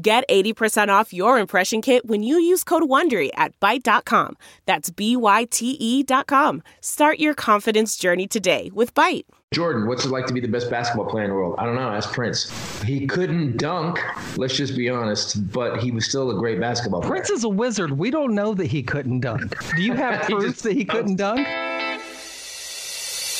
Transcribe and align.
Get 0.00 0.28
80% 0.28 0.88
off 0.90 1.12
your 1.12 1.38
impression 1.38 1.82
kit 1.82 2.06
when 2.06 2.22
you 2.22 2.38
use 2.38 2.62
code 2.62 2.84
WONDERY 2.84 3.30
at 3.34 3.58
Byte.com. 3.58 4.36
That's 4.64 4.90
B-Y-T-E 4.90 6.02
dot 6.04 6.28
com. 6.28 6.62
Start 6.80 7.18
your 7.18 7.34
confidence 7.34 7.96
journey 7.96 8.28
today 8.28 8.70
with 8.72 8.94
Byte. 8.94 9.24
Jordan, 9.52 9.88
what's 9.88 10.04
it 10.04 10.10
like 10.10 10.26
to 10.26 10.32
be 10.34 10.40
the 10.40 10.46
best 10.46 10.70
basketball 10.70 11.06
player 11.06 11.24
in 11.24 11.30
the 11.30 11.34
world? 11.34 11.56
I 11.58 11.64
don't 11.64 11.74
know. 11.74 11.88
Ask 11.88 12.12
Prince. 12.12 12.48
He 12.82 13.06
couldn't 13.08 13.56
dunk, 13.56 13.98
let's 14.36 14.54
just 14.54 14.76
be 14.76 14.88
honest, 14.90 15.50
but 15.52 15.78
he 15.80 15.90
was 15.90 16.04
still 16.06 16.30
a 16.30 16.38
great 16.38 16.60
basketball 16.60 17.00
player. 17.00 17.10
Prince 17.14 17.30
is 17.30 17.42
a 17.44 17.48
wizard. 17.48 17.98
We 17.98 18.10
don't 18.10 18.34
know 18.34 18.52
that 18.54 18.66
he 18.66 18.82
couldn't 18.84 19.20
dunk. 19.20 19.56
Do 19.74 19.82
you 19.82 19.94
have 19.94 20.26
He 20.26 20.34
proof 20.34 20.44
just- 20.52 20.62
that 20.64 20.74
he 20.74 20.84
couldn't 20.84 21.16
dunk? 21.16 21.44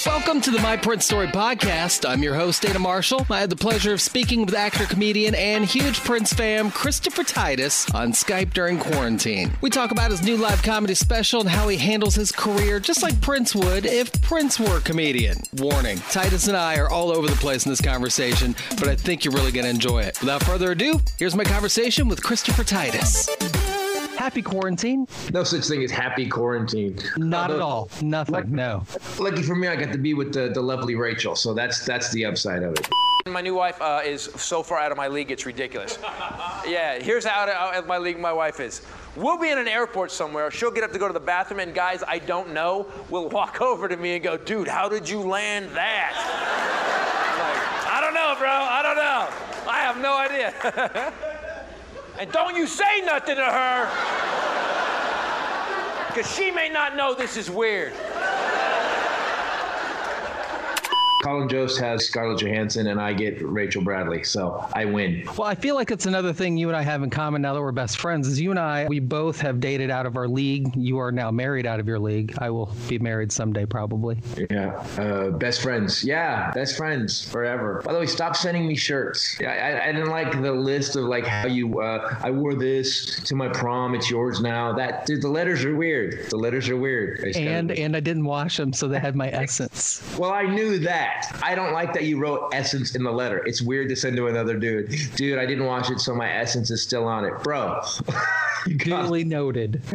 Welcome 0.09 0.41
to 0.41 0.51
the 0.51 0.59
My 0.61 0.75
Prince 0.75 1.05
Story 1.05 1.27
podcast. 1.27 2.09
I'm 2.09 2.23
your 2.23 2.35
host, 2.35 2.63
Dana 2.63 2.79
Marshall. 2.79 3.27
I 3.29 3.41
had 3.41 3.51
the 3.51 3.57
pleasure 3.57 3.93
of 3.93 4.01
speaking 4.01 4.47
with 4.47 4.55
actor, 4.55 4.87
comedian, 4.87 5.35
and 5.35 5.67
huge 5.67 6.01
Prince 6.01 6.33
fan 6.33 6.71
Christopher 6.71 7.25
Titus 7.25 7.89
on 7.95 8.13
Skype 8.13 8.55
during 8.55 8.79
quarantine. 8.79 9.53
We 9.61 9.69
talk 9.69 9.91
about 9.91 10.11
his 10.11 10.23
new 10.23 10.39
live 10.39 10.63
comedy 10.63 10.95
special 10.95 11.43
and 11.43 11.51
how 11.51 11.69
he 11.69 11.77
handles 11.77 12.15
his 12.15 12.33
career 12.33 12.81
just 12.81 13.03
like 13.03 13.21
Prince 13.21 13.55
would 13.55 13.85
if 13.85 14.11
Prince 14.23 14.59
were 14.59 14.79
a 14.79 14.81
comedian. 14.81 15.43
Warning 15.59 15.99
Titus 16.11 16.49
and 16.49 16.57
I 16.57 16.79
are 16.79 16.89
all 16.89 17.11
over 17.11 17.29
the 17.29 17.37
place 17.37 17.67
in 17.67 17.71
this 17.71 17.83
conversation, 17.83 18.57
but 18.81 18.89
I 18.89 18.97
think 18.97 19.27
you're 19.27 19.35
really 19.35 19.53
going 19.53 19.65
to 19.65 19.71
enjoy 19.71 20.01
it. 20.01 20.19
Without 20.21 20.43
further 20.43 20.73
ado, 20.73 21.01
here's 21.19 21.37
my 21.37 21.45
conversation 21.45 22.09
with 22.09 22.23
Christopher 22.23 22.65
Titus. 22.65 23.29
Happy 24.19 24.43
quarantine? 24.43 25.07
No 25.33 25.45
such 25.45 25.67
thing 25.67 25.85
as 25.85 25.93
happy 25.93 26.29
quarantine. 26.29 26.99
Not 27.19 27.53
at 27.53 27.61
all. 27.61 27.89
Nothing. 28.03 28.51
No. 28.51 28.83
Lucky 29.17 29.45
for 29.45 29.55
me, 29.55 29.69
I 29.69 29.77
got 29.77 29.93
to 29.93 29.99
be 29.99 30.13
with 30.13 30.33
the, 30.35 30.49
the 30.49 30.61
lovely 30.61 30.97
Rachel, 30.97 31.37
so 31.37 31.55
that's 31.55 31.87
that's 31.87 32.11
the 32.11 32.25
upside 32.25 32.65
of 32.65 32.73
it. 32.73 32.89
My 33.29 33.41
new 33.41 33.55
wife 33.55 33.81
uh, 33.81 34.01
is 34.05 34.23
so 34.23 34.65
far 34.65 34.81
out 34.81 34.91
of 34.91 34.97
my 34.97 35.07
league, 35.07 35.31
it's 35.31 35.47
ridiculous. 35.47 36.01
Yeah, 36.67 37.01
here's 37.01 37.25
how 37.25 37.43
out 37.43 37.49
of, 37.49 37.55
out 37.55 37.75
of 37.77 37.87
my 37.87 37.99
league 37.99 38.19
my 38.19 38.33
wife 38.33 38.59
is. 38.59 38.83
We'll 39.15 39.39
be 39.39 39.51
in 39.51 39.59
an 39.59 39.69
airport 39.69 40.11
somewhere. 40.11 40.51
She'll 40.51 40.73
get 40.73 40.83
up 40.83 40.91
to 40.93 40.99
go 40.99 41.07
to 41.07 41.15
the 41.15 41.21
bathroom, 41.21 41.61
and 41.61 41.73
guys 41.73 42.03
I 42.09 42.19
don't 42.19 42.53
know 42.53 42.89
will 43.11 43.29
walk 43.29 43.61
over 43.71 43.87
to 43.87 43.97
me 43.97 44.17
and 44.17 44.25
go, 44.25 44.37
"Dude, 44.37 44.67
how 44.67 44.89
did 44.89 45.09
you 45.09 45.21
land 45.21 45.71
that?" 45.77 46.11
Like, 47.39 47.93
I 47.95 48.01
don't 48.01 48.15
know, 48.15 48.35
bro. 48.37 48.51
I 48.51 48.83
don't 48.83 48.97
know. 48.97 49.71
I 49.71 49.79
have 49.79 50.01
no 50.01 50.17
idea. 50.17 51.13
and 52.19 52.31
don't 52.33 52.57
you 52.57 52.67
say 52.67 53.01
nothing 53.05 53.37
to 53.37 53.45
her, 53.45 53.89
because 56.09 56.31
she 56.35 56.51
may 56.51 56.69
not 56.69 56.97
know 56.97 57.15
this 57.15 57.37
is 57.37 57.49
weird. 57.49 57.93
Colin 61.23 61.49
Jost 61.49 61.81
has 61.81 62.07
Scarlett 62.07 62.41
Johansson, 62.41 62.87
and 62.87 63.01
I 63.01 63.13
get 63.13 63.43
Rachel 63.43 63.83
Bradley, 63.83 64.23
so 64.23 64.65
I 64.73 64.85
win. 64.85 65.25
Well, 65.37 65.49
I 65.49 65.57
feel 65.57 65.75
like 65.75 65.91
it's 65.91 66.07
another 66.07 66.33
thing 66.33 66.57
you 66.57 66.69
and 66.69 66.77
I 66.77 66.83
have 66.83 67.03
in 67.03 67.11
common 67.11 67.43
now 67.43 67.55
that 67.55 67.61
we're 67.61 67.73
best 67.73 67.99
friends. 67.99 68.29
Is 68.29 68.41
you 68.41 68.51
and 68.51 68.59
I, 68.59 68.87
we 68.87 69.01
both 69.01 69.41
have 69.41 69.59
dated 69.59 69.91
out 69.91 70.07
of 70.07 70.17
our 70.17 70.29
league. 70.29 70.71
You 70.77 70.99
are 70.99 71.11
now 71.11 71.33
married 71.33 71.67
out 71.67 71.81
of 71.81 71.89
your 71.89 71.99
league. 71.99 72.35
I 72.39 72.51
will 72.51 72.73
be 72.89 73.01
married 73.01 73.33
someday, 73.33 73.67
probably. 73.67 74.21
Yeah, 74.49 74.75
uh, 74.97 75.31
best 75.31 75.61
friends. 75.61 76.05
Yeah, 76.05 76.53
best 76.53 76.77
friends 76.77 77.29
forever. 77.29 77.83
By 77.85 77.95
the 77.95 77.99
way, 77.99 78.07
stop 78.07 78.37
sending 78.37 78.69
me 78.69 78.77
shirts. 78.77 79.37
Yeah, 79.41 79.51
I, 79.51 79.89
I 79.89 79.93
didn't 79.93 80.11
like 80.11 80.41
the 80.41 80.53
list 80.53 80.95
of 80.95 81.05
like 81.05 81.27
how 81.27 81.49
you. 81.49 81.81
Uh, 81.81 82.17
I 82.23 82.31
wore 82.31 82.55
this 82.55 83.21
to 83.25 83.35
my 83.35 83.49
prom. 83.49 83.97
It's 83.97 84.09
yours 84.09 84.41
now. 84.41 84.73
That 84.73 85.05
dude, 85.05 85.23
the 85.23 85.29
letters 85.29 85.65
are 85.65 85.75
weird. 85.75 86.29
The 86.31 86.37
letters 86.37 86.69
are 86.69 86.77
weird. 86.77 87.25
And 87.37 87.73
and 87.73 87.97
I 87.97 88.01
didn't 88.01 88.25
wash 88.25 88.57
them, 88.57 88.73
so 88.73 88.87
they 88.87 89.01
had 89.01 89.17
my 89.17 89.29
essence. 89.33 90.01
well, 90.17 90.33
I 90.33 90.45
knew 90.45 90.79
that. 90.79 91.08
I 91.43 91.55
don't 91.55 91.73
like 91.73 91.93
that 91.95 92.05
you 92.05 92.19
wrote 92.19 92.51
essence 92.53 92.95
in 92.95 93.03
the 93.03 93.13
letter. 93.13 93.45
It's 93.47 93.63
weird 93.63 93.89
to 93.91 93.97
send 93.97 94.17
to 94.17 94.27
another 94.27 94.57
dude. 94.57 94.95
Dude, 95.17 95.39
I 95.39 95.47
didn't 95.47 95.67
watch 95.67 95.91
it, 95.91 96.01
so 96.01 96.15
my 96.15 96.31
essence 96.31 96.71
is 96.71 96.83
still 96.83 97.07
on 97.07 97.25
it, 97.25 97.33
bro. 97.43 97.81
Duly 98.77 99.25
noted. 99.25 99.83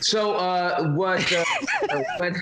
So 0.00 0.34
uh, 0.34 0.92
what, 0.92 1.32
uh, 1.32 1.44
what 2.18 2.36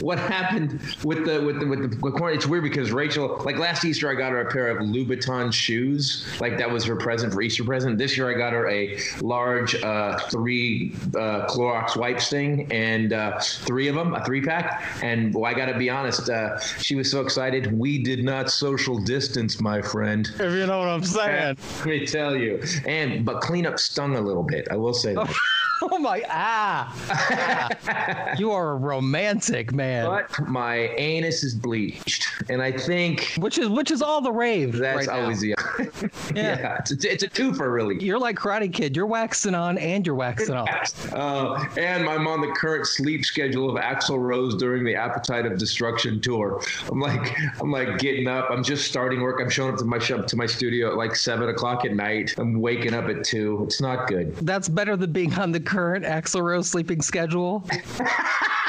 what 0.00 0.18
happened 0.18 0.80
with 1.04 1.24
the 1.24 1.40
with 1.40 1.60
the 1.60 1.66
with 1.66 1.90
the 1.90 1.98
with 1.98 2.14
quarantine? 2.14 2.38
It's 2.38 2.46
weird 2.46 2.64
because 2.64 2.92
Rachel, 2.92 3.40
like 3.44 3.58
last 3.58 3.84
Easter, 3.84 4.10
I 4.10 4.14
got 4.14 4.32
her 4.32 4.40
a 4.40 4.50
pair 4.50 4.68
of 4.68 4.78
Louboutin 4.78 5.52
shoes, 5.52 6.26
like 6.40 6.58
that 6.58 6.70
was 6.70 6.84
her 6.84 6.96
present 6.96 7.32
for 7.32 7.40
Easter 7.42 7.64
present. 7.64 7.98
This 7.98 8.16
year, 8.16 8.30
I 8.30 8.34
got 8.34 8.52
her 8.52 8.68
a 8.68 8.98
large 9.20 9.74
uh, 9.82 10.18
three 10.30 10.94
uh, 11.16 11.46
Clorox 11.46 11.96
wipes 11.96 12.28
thing 12.28 12.70
and 12.70 13.12
uh, 13.12 13.38
three 13.40 13.88
of 13.88 13.94
them, 13.94 14.14
a 14.14 14.24
three 14.24 14.42
pack. 14.42 14.84
And 15.02 15.34
well, 15.34 15.46
I 15.46 15.54
got 15.54 15.66
to 15.66 15.78
be 15.78 15.88
honest, 15.88 16.28
uh, 16.28 16.58
she 16.58 16.94
was 16.94 17.10
so 17.10 17.20
excited. 17.20 17.76
We 17.76 18.02
did 18.02 18.24
not 18.24 18.50
social 18.50 18.98
distance, 18.98 19.60
my 19.60 19.80
friend. 19.80 20.28
If 20.38 20.52
you 20.52 20.66
know 20.66 20.80
what 20.80 20.88
I'm 20.88 21.04
saying. 21.04 21.56
Let 21.78 21.86
me 21.86 22.06
tell 22.06 22.36
you. 22.36 22.62
And 22.86 23.24
but 23.24 23.40
cleanup 23.40 23.78
stung 23.78 24.16
a 24.16 24.20
little 24.20 24.42
bit. 24.42 24.68
I 24.70 24.76
will 24.76 24.94
say 24.94 25.14
that. 25.14 25.34
Oh 25.92 25.98
my 25.98 26.22
ah. 26.30 26.94
Ah. 27.10 28.34
you 28.38 28.50
are 28.52 28.70
a 28.70 28.76
romantic 28.76 29.72
man. 29.72 30.06
But 30.06 30.48
my 30.48 30.76
anus 30.96 31.42
is 31.42 31.54
bleached, 31.54 32.26
and 32.48 32.62
I 32.62 32.72
think 32.72 33.34
Which 33.38 33.58
is 33.58 33.68
which 33.68 33.90
is 33.90 34.00
all 34.00 34.20
the 34.20 34.32
rave. 34.32 34.72
that's 34.76 35.08
right 35.08 35.22
always 35.22 35.40
the 35.40 35.48
yeah. 36.34 36.78
It's 36.78 36.92
a, 37.04 37.12
it's 37.12 37.22
a 37.24 37.28
twofer, 37.28 37.72
really. 37.72 38.02
You're 38.02 38.18
like 38.18 38.36
Karate 38.36 38.72
Kid. 38.72 38.96
You're 38.96 39.06
waxing 39.06 39.54
on 39.54 39.76
and 39.78 40.06
you're 40.06 40.14
waxing 40.14 40.54
off. 40.54 40.68
Uh, 41.22 41.64
and 41.76 42.08
I'm 42.08 42.26
on 42.26 42.40
the 42.40 42.48
current 42.52 42.86
sleep 42.86 43.24
schedule 43.24 43.68
of 43.68 43.76
Axl 43.82 44.18
Rose 44.18 44.54
during 44.56 44.82
the 44.84 44.94
Appetite 44.94 45.44
of 45.46 45.58
Destruction 45.58 46.20
tour. 46.20 46.60
I'm 46.90 47.00
like, 47.00 47.36
I'm 47.60 47.70
like 47.70 47.98
getting 47.98 48.26
up. 48.28 48.50
I'm 48.50 48.62
just 48.64 48.86
starting 48.86 49.20
work. 49.20 49.40
I'm 49.40 49.50
showing 49.50 49.72
up 49.72 49.78
to 49.80 49.84
my 49.84 49.98
shop 49.98 50.26
to 50.28 50.36
my 50.36 50.46
studio 50.46 50.90
at 50.90 50.96
like 50.96 51.14
seven 51.14 51.48
o'clock 51.48 51.84
at 51.84 51.92
night. 51.94 52.34
I'm 52.38 52.60
waking 52.60 52.94
up 52.94 53.08
at 53.08 53.24
two. 53.24 53.62
It's 53.66 53.80
not 53.80 54.08
good. 54.08 54.34
That's 54.36 54.68
better 54.68 54.96
than 54.96 55.12
being 55.12 55.34
on 55.34 55.52
the 55.52 55.60
current 55.72 56.04
Axl 56.04 56.42
Rose 56.42 56.68
sleeping 56.68 57.00
schedule. 57.00 57.64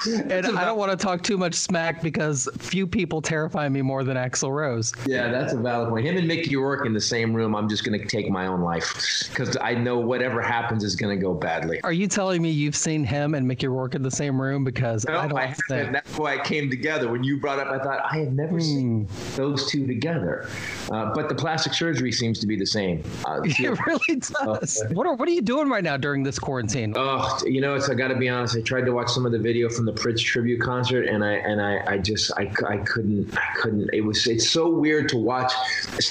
and 0.06 0.46
I 0.58 0.64
don't 0.64 0.78
want 0.78 0.90
to 0.90 0.96
talk 0.96 1.22
too 1.22 1.36
much 1.36 1.54
smack 1.54 2.02
because 2.02 2.48
few 2.58 2.86
people 2.86 3.20
terrify 3.20 3.68
me 3.68 3.82
more 3.82 4.04
than 4.04 4.16
Axl 4.16 4.50
Rose. 4.54 4.92
Yeah, 5.06 5.30
that's 5.30 5.52
a 5.52 5.56
valid 5.58 5.88
point. 5.88 6.06
Him 6.06 6.16
and 6.16 6.28
Mickey 6.28 6.56
Rourke 6.56 6.86
in 6.86 6.92
the 6.92 7.00
same 7.00 7.34
room. 7.34 7.54
I'm 7.56 7.68
just 7.68 7.84
gonna 7.84 8.04
take 8.04 8.30
my 8.30 8.46
own 8.46 8.60
life 8.60 9.28
because 9.30 9.56
I 9.60 9.74
know 9.74 9.98
whatever 9.98 10.40
happens 10.40 10.84
is 10.84 10.94
gonna 10.96 11.16
go 11.16 11.34
badly. 11.34 11.80
Are 11.82 11.92
you 11.92 12.06
telling 12.06 12.42
me 12.42 12.50
you've 12.50 12.76
seen 12.76 13.04
him 13.04 13.34
and 13.34 13.46
Mickey 13.46 13.66
Rourke 13.68 13.94
in 13.94 14.02
the 14.02 14.10
same 14.10 14.40
room? 14.40 14.64
Because 14.64 15.04
No, 15.06 15.18
I 15.18 15.28
don't 15.28 15.38
I 15.38 15.46
haven't. 15.46 15.64
think. 15.68 15.92
That's 15.92 16.18
why 16.18 16.34
it 16.34 16.44
came 16.44 16.70
together. 16.70 17.10
When 17.10 17.24
you 17.24 17.40
brought 17.40 17.58
up, 17.58 17.68
I 17.68 17.78
thought 17.82 18.00
I 18.10 18.18
had 18.18 18.34
never 18.36 18.60
seen 18.60 19.08
those 19.36 19.70
two 19.70 19.86
together. 19.86 20.48
Uh, 20.90 21.12
but 21.14 21.28
the 21.28 21.34
plastic 21.34 21.72
surgery 21.74 22.12
seems 22.12 22.38
to 22.40 22.46
be 22.46 22.56
the 22.56 22.66
same. 22.66 23.02
Uh, 23.24 23.40
It 23.58 23.78
really 23.86 24.20
does. 24.20 24.82
What 24.92 25.06
are 25.06 25.14
What 25.14 25.28
are 25.28 25.32
you 25.32 25.42
doing 25.42 25.68
right 25.68 25.82
now 25.82 25.96
during 25.96 26.22
this 26.22 26.38
quarantine? 26.38 26.94
Oh, 26.96 27.38
you 27.44 27.60
know, 27.60 27.74
it's 27.74 27.88
I 27.90 27.94
got 27.94 28.08
to 28.08 28.16
be 28.16 28.28
honest. 28.28 28.56
I 28.56 28.60
tried 28.60 28.84
to 28.86 28.92
watch 28.92 29.10
some 29.10 29.26
of 29.26 29.32
the 29.32 29.38
video 29.38 29.68
from 29.68 29.87
the 29.88 30.00
Prince 30.00 30.20
tribute 30.20 30.60
concert, 30.60 31.06
and 31.06 31.24
I 31.24 31.32
and 31.32 31.60
I, 31.60 31.82
I 31.86 31.98
just 31.98 32.30
I, 32.36 32.52
I 32.68 32.76
couldn't 32.78 33.36
I 33.36 33.52
couldn't. 33.56 33.88
It 33.92 34.02
was 34.02 34.26
it's 34.26 34.50
so 34.50 34.68
weird 34.68 35.08
to 35.10 35.16
watch 35.16 35.52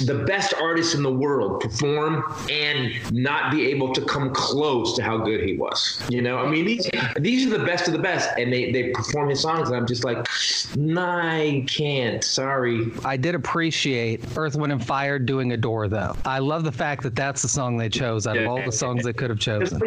the 0.05 0.23
best 0.25 0.53
artist 0.55 0.95
in 0.95 1.03
the 1.03 1.13
world 1.13 1.61
perform 1.61 2.23
and 2.49 2.91
not 3.11 3.51
be 3.51 3.67
able 3.67 3.93
to 3.93 4.01
come 4.01 4.33
close 4.33 4.95
to 4.95 5.03
how 5.03 5.17
good 5.17 5.41
he 5.43 5.57
was. 5.57 6.03
You 6.09 6.23
know, 6.23 6.39
I 6.39 6.49
mean 6.49 6.65
these 6.65 6.89
these 7.19 7.45
are 7.45 7.55
the 7.55 7.65
best 7.65 7.87
of 7.87 7.93
the 7.93 7.99
best, 7.99 8.29
and 8.37 8.51
they 8.51 8.71
they 8.71 8.89
perform 8.89 9.29
his 9.29 9.41
songs, 9.41 9.69
and 9.69 9.77
I'm 9.77 9.85
just 9.85 10.03
like, 10.03 10.27
nah, 10.75 11.21
I 11.21 11.63
can't. 11.67 12.23
Sorry. 12.23 12.91
I 13.05 13.15
did 13.15 13.35
appreciate 13.35 14.23
Earth, 14.35 14.55
Wind, 14.55 14.71
and 14.71 14.83
Fire 14.83 15.19
doing 15.19 15.51
Adore, 15.51 15.87
though. 15.87 16.15
I 16.25 16.39
love 16.39 16.63
the 16.63 16.71
fact 16.71 17.03
that 17.03 17.15
that's 17.15 17.43
the 17.43 17.47
song 17.47 17.77
they 17.77 17.89
chose 17.89 18.25
out 18.25 18.37
of 18.37 18.47
all 18.47 18.63
the 18.63 18.71
songs 18.71 19.03
they 19.03 19.13
could 19.13 19.29
have 19.29 19.39
chosen. 19.39 19.79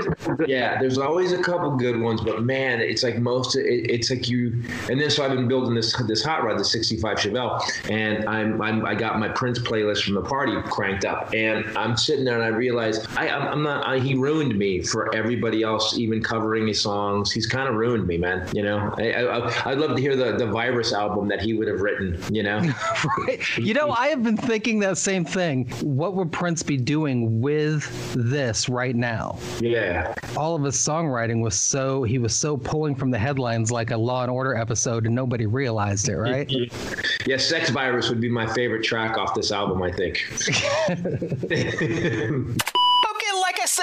yeah, 0.46 0.80
there's 0.80 0.98
always 0.98 1.32
a 1.32 1.42
couple 1.42 1.76
good 1.76 2.00
ones, 2.00 2.20
but 2.20 2.44
man, 2.44 2.80
it's 2.80 3.02
like 3.02 3.18
most. 3.18 3.56
It, 3.56 3.79
it, 3.80 3.90
it's 3.90 4.10
like 4.10 4.28
you. 4.28 4.62
And 4.88 5.00
then 5.00 5.10
so 5.10 5.24
I've 5.24 5.32
been 5.32 5.48
building 5.48 5.74
this 5.74 5.96
this 6.06 6.22
hot 6.22 6.44
rod, 6.44 6.58
the 6.58 6.64
'65 6.64 7.16
Chevelle, 7.18 7.90
and 7.90 8.28
I'm, 8.28 8.60
I'm 8.60 8.84
I 8.84 8.94
got 8.94 9.18
my 9.18 9.28
Prince 9.28 9.58
playlist 9.58 10.04
from 10.04 10.14
the 10.14 10.22
party 10.22 10.54
cranked 10.64 11.04
up, 11.04 11.32
and 11.34 11.66
I'm 11.76 11.96
sitting 11.96 12.24
there 12.24 12.34
and 12.34 12.44
I 12.44 12.48
realize 12.48 13.06
I 13.16 13.28
I'm, 13.28 13.48
I'm 13.48 13.62
not. 13.62 13.86
I, 13.86 13.98
he 13.98 14.14
ruined 14.14 14.56
me 14.56 14.82
for 14.82 15.14
everybody 15.14 15.62
else, 15.62 15.96
even 15.98 16.22
covering 16.22 16.66
his 16.66 16.80
songs. 16.80 17.32
He's 17.32 17.46
kind 17.46 17.68
of 17.68 17.74
ruined 17.74 18.06
me, 18.06 18.18
man. 18.18 18.48
You 18.52 18.62
know, 18.62 18.94
I, 18.98 19.12
I 19.12 19.70
I'd 19.70 19.78
love 19.78 19.96
to 19.96 20.02
hear 20.02 20.16
the 20.16 20.36
the 20.36 20.46
Virus 20.46 20.92
album 20.92 21.28
that 21.28 21.40
he 21.40 21.54
would 21.54 21.68
have 21.68 21.80
written. 21.80 22.20
You 22.30 22.42
know, 22.42 22.58
right. 23.18 23.58
You 23.58 23.74
know, 23.74 23.90
I 23.90 24.08
have 24.08 24.22
been 24.22 24.36
thinking 24.36 24.78
that 24.80 24.98
same 24.98 25.24
thing. 25.24 25.68
What 25.82 26.14
would 26.14 26.32
Prince 26.32 26.62
be 26.62 26.76
doing 26.76 27.40
with 27.40 27.88
this 28.14 28.68
right 28.68 28.96
now? 28.96 29.38
Yeah. 29.60 30.14
All 30.36 30.54
of 30.54 30.62
his 30.62 30.76
songwriting 30.76 31.40
was 31.42 31.58
so 31.58 32.02
he 32.02 32.18
was 32.18 32.34
so 32.34 32.56
pulling 32.56 32.94
from 32.94 33.10
the 33.10 33.18
headlines 33.18 33.69
like 33.70 33.90
a 33.90 33.96
Law 33.96 34.22
and 34.22 34.30
Order 34.30 34.54
episode, 34.54 35.06
and 35.06 35.14
nobody 35.14 35.46
realized 35.46 36.08
it, 36.08 36.16
right? 36.16 36.50
yeah, 37.26 37.36
Sex 37.36 37.70
Virus 37.70 38.08
would 38.08 38.20
be 38.20 38.28
my 38.28 38.46
favorite 38.52 38.82
track 38.82 39.18
off 39.18 39.34
this 39.34 39.52
album, 39.52 39.82
I 39.82 39.92
think. 39.92 40.20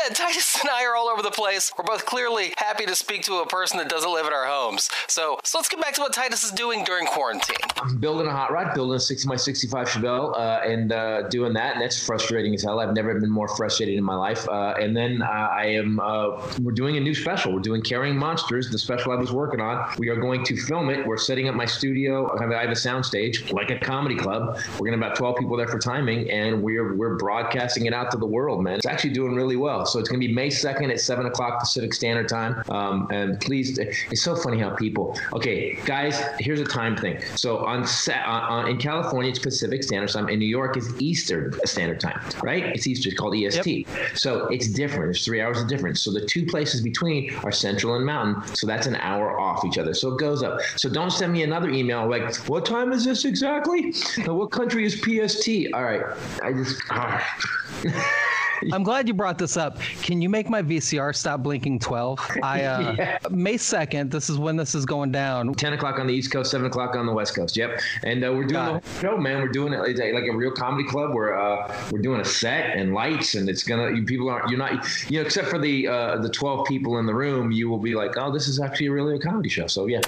Titus 0.15 0.59
and 0.61 0.69
I 0.69 0.85
are 0.85 0.95
all 0.95 1.09
over 1.09 1.21
the 1.21 1.31
place. 1.31 1.71
We're 1.77 1.83
both 1.83 2.05
clearly 2.05 2.53
happy 2.57 2.85
to 2.85 2.95
speak 2.95 3.23
to 3.23 3.39
a 3.39 3.45
person 3.45 3.77
that 3.77 3.89
doesn't 3.89 4.11
live 4.11 4.25
in 4.25 4.33
our 4.33 4.45
homes. 4.45 4.89
So, 5.07 5.37
so 5.43 5.57
let's 5.57 5.67
get 5.67 5.81
back 5.81 5.93
to 5.95 6.01
what 6.01 6.13
Titus 6.13 6.43
is 6.43 6.51
doing 6.51 6.83
during 6.85 7.05
quarantine. 7.05 7.57
I'm 7.77 7.97
building 7.97 8.27
a 8.27 8.31
hot 8.31 8.51
rod, 8.51 8.73
building 8.73 8.95
a 8.95 8.99
60 8.99 9.27
by 9.27 9.35
65 9.35 9.89
Chevelle, 9.89 10.37
uh, 10.37 10.61
and 10.65 10.91
uh, 10.91 11.23
doing 11.23 11.53
that, 11.53 11.73
and 11.73 11.81
that's 11.81 12.05
frustrating 12.05 12.53
as 12.53 12.63
hell. 12.63 12.79
I've 12.79 12.93
never 12.93 13.19
been 13.19 13.29
more 13.29 13.49
frustrated 13.49 13.97
in 13.97 14.03
my 14.03 14.15
life. 14.15 14.47
Uh, 14.47 14.75
and 14.79 14.95
then 14.95 15.21
uh, 15.21 15.25
I 15.25 15.65
am, 15.65 15.99
uh, 15.99 16.41
we're 16.61 16.71
doing 16.71 16.95
a 16.97 17.01
new 17.01 17.13
special. 17.13 17.53
We're 17.53 17.59
doing 17.59 17.81
Carrying 17.81 18.17
Monsters, 18.17 18.69
the 18.69 18.77
special 18.77 19.11
I 19.11 19.15
was 19.15 19.33
working 19.33 19.59
on. 19.59 19.93
We 19.97 20.09
are 20.09 20.15
going 20.15 20.45
to 20.45 20.55
film 20.55 20.89
it. 20.89 21.05
We're 21.05 21.17
setting 21.17 21.49
up 21.49 21.55
my 21.55 21.65
studio. 21.65 22.33
I 22.37 22.43
have, 22.43 22.51
I 22.51 22.61
have 22.61 22.71
a 22.71 22.75
sound 22.75 23.05
stage, 23.05 23.51
like 23.51 23.71
a 23.71 23.79
comedy 23.79 24.15
club. 24.15 24.57
We're 24.79 24.87
going 24.87 24.97
to 24.97 25.03
have 25.03 25.11
about 25.11 25.17
12 25.17 25.37
people 25.37 25.57
there 25.57 25.67
for 25.67 25.79
timing, 25.79 26.31
and 26.31 26.61
we're 26.63 26.95
we're 26.95 27.17
broadcasting 27.17 27.85
it 27.87 27.93
out 27.93 28.11
to 28.11 28.17
the 28.17 28.25
world, 28.25 28.63
man. 28.63 28.75
It's 28.75 28.85
actually 28.85 29.11
doing 29.11 29.35
really 29.35 29.55
well. 29.55 29.85
So 29.85 29.96
it's 29.99 30.09
going 30.09 30.19
to 30.21 30.27
be 30.27 30.33
May 30.33 30.49
2nd 30.49 30.91
at 30.91 30.99
7 30.99 31.25
o'clock 31.25 31.59
Pacific 31.59 31.93
Standard 31.93 32.29
Time. 32.29 32.63
Um, 32.69 33.07
and 33.11 33.39
please, 33.39 33.77
it's 33.77 34.23
so 34.23 34.35
funny 34.35 34.59
how 34.59 34.71
people, 34.71 35.17
okay, 35.33 35.75
guys, 35.85 36.21
here's 36.39 36.59
a 36.59 36.65
time 36.65 36.95
thing. 36.95 37.21
So 37.35 37.59
on, 37.65 37.83
on 37.83 37.87
uh, 38.09 38.47
uh, 38.49 38.65
in 38.67 38.77
California, 38.77 39.29
it's 39.29 39.39
Pacific 39.39 39.83
Standard 39.83 40.09
Time. 40.09 40.29
In 40.29 40.39
New 40.39 40.47
York, 40.47 40.77
it's 40.77 40.89
Eastern 40.99 41.53
Standard 41.65 41.99
Time, 41.99 42.19
right? 42.41 42.65
It's 42.65 42.87
Eastern, 42.87 43.11
it's 43.11 43.19
called 43.19 43.35
EST. 43.35 43.87
Yep. 43.87 44.17
So 44.17 44.47
it's 44.47 44.67
different. 44.67 45.05
There's 45.05 45.25
three 45.25 45.41
hours 45.41 45.61
of 45.61 45.67
difference. 45.67 46.01
So 46.01 46.11
the 46.11 46.25
two 46.25 46.45
places 46.45 46.81
between 46.81 47.33
are 47.43 47.51
Central 47.51 47.95
and 47.95 48.05
Mountain. 48.05 48.55
So 48.55 48.67
that's 48.67 48.87
an 48.87 48.95
hour 48.95 49.39
off 49.39 49.63
each 49.65 49.77
other. 49.77 49.93
So 49.93 50.13
it 50.13 50.19
goes 50.19 50.43
up. 50.43 50.59
So 50.75 50.89
don't 50.89 51.11
send 51.11 51.33
me 51.33 51.43
another 51.43 51.69
email 51.69 52.07
like, 52.07 52.35
what 52.47 52.65
time 52.65 52.91
is 52.91 53.05
this 53.05 53.25
exactly? 53.25 53.93
what 54.25 54.51
country 54.51 54.85
is 54.85 54.95
PST? 54.95 55.73
All 55.73 55.83
right. 55.83 56.03
I 56.43 56.53
just. 56.53 56.81
Ah. 56.89 58.23
I'm 58.73 58.83
glad 58.83 59.07
you 59.07 59.13
brought 59.13 59.37
this 59.37 59.57
up. 59.57 59.79
Can 60.01 60.21
you 60.21 60.29
make 60.29 60.49
my 60.49 60.61
VCR 60.61 61.15
stop 61.15 61.43
blinking 61.43 61.79
12? 61.79 62.19
I 62.43 62.63
uh, 62.63 62.91
yeah. 62.97 63.17
May 63.29 63.55
2nd. 63.55 64.11
This 64.11 64.29
is 64.29 64.37
when 64.37 64.55
this 64.55 64.75
is 64.75 64.85
going 64.85 65.11
down. 65.11 65.53
10 65.53 65.73
o'clock 65.73 65.99
on 65.99 66.07
the 66.07 66.13
East 66.13 66.31
Coast, 66.31 66.51
7 66.51 66.65
o'clock 66.65 66.95
on 66.95 67.05
the 67.05 67.13
West 67.13 67.35
Coast. 67.35 67.55
Yep. 67.55 67.79
And 68.03 68.23
uh, 68.23 68.31
we're 68.33 68.45
doing 68.45 68.81
the 68.81 68.99
show, 68.99 69.17
man. 69.17 69.41
We're 69.41 69.49
doing 69.49 69.73
it 69.73 69.79
like 69.79 70.25
a 70.25 70.35
real 70.35 70.51
comedy 70.51 70.87
club. 70.87 71.13
We're 71.13 71.37
uh, 71.37 71.73
we're 71.91 72.01
doing 72.01 72.21
a 72.21 72.25
set 72.25 72.75
and 72.75 72.93
lights, 72.93 73.35
and 73.35 73.49
it's 73.49 73.63
gonna. 73.63 73.91
You, 73.95 74.03
people 74.03 74.29
aren't. 74.29 74.49
You're 74.49 74.59
not. 74.59 74.85
You 75.09 75.19
know, 75.19 75.25
except 75.25 75.47
for 75.47 75.59
the 75.59 75.87
uh, 75.87 76.17
the 76.17 76.29
12 76.29 76.67
people 76.67 76.97
in 76.99 77.05
the 77.05 77.13
room, 77.13 77.51
you 77.51 77.69
will 77.69 77.79
be 77.79 77.95
like, 77.95 78.17
oh, 78.17 78.31
this 78.31 78.47
is 78.47 78.59
actually 78.59 78.89
really 78.89 79.15
a 79.15 79.19
comedy 79.19 79.49
show. 79.49 79.67
So 79.67 79.87
yeah. 79.87 80.01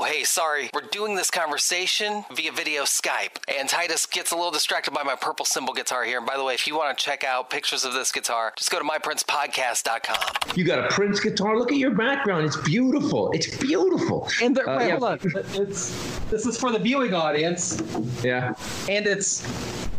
Oh, 0.00 0.04
hey, 0.04 0.24
sorry. 0.24 0.70
We're 0.72 0.88
doing 0.90 1.14
this 1.14 1.30
conversation 1.30 2.24
via 2.34 2.52
video 2.52 2.84
Skype, 2.84 3.36
and 3.54 3.68
Titus 3.68 4.06
gets 4.06 4.32
a 4.32 4.34
little 4.34 4.50
distracted 4.50 4.92
by 4.92 5.02
my 5.02 5.14
purple 5.14 5.44
cymbal 5.44 5.74
guitar 5.74 6.04
here. 6.04 6.16
And 6.16 6.26
by 6.26 6.38
the 6.38 6.42
way, 6.42 6.54
if 6.54 6.66
you 6.66 6.74
want 6.74 6.96
to 6.96 7.04
check 7.04 7.22
out 7.22 7.50
pictures 7.50 7.84
of 7.84 7.92
this 7.92 8.10
guitar, 8.10 8.54
just 8.56 8.70
go 8.70 8.78
to 8.78 8.84
myprincepodcast.com. 8.86 10.56
You 10.56 10.64
got 10.64 10.78
a 10.78 10.88
Prince 10.88 11.20
guitar. 11.20 11.58
Look 11.58 11.70
at 11.70 11.76
your 11.76 11.90
background. 11.90 12.46
It's 12.46 12.56
beautiful. 12.56 13.30
It's 13.32 13.54
beautiful. 13.58 14.26
And 14.42 14.56
there, 14.56 14.66
uh, 14.66 14.78
wait, 14.78 14.86
yeah. 14.86 14.96
hold 14.96 15.04
on. 15.04 15.18
It's, 15.52 16.18
this 16.30 16.46
is 16.46 16.56
for 16.58 16.72
the 16.72 16.78
viewing 16.78 17.12
audience. 17.12 17.82
Yeah. 18.24 18.54
And 18.88 19.06
it's 19.06 19.46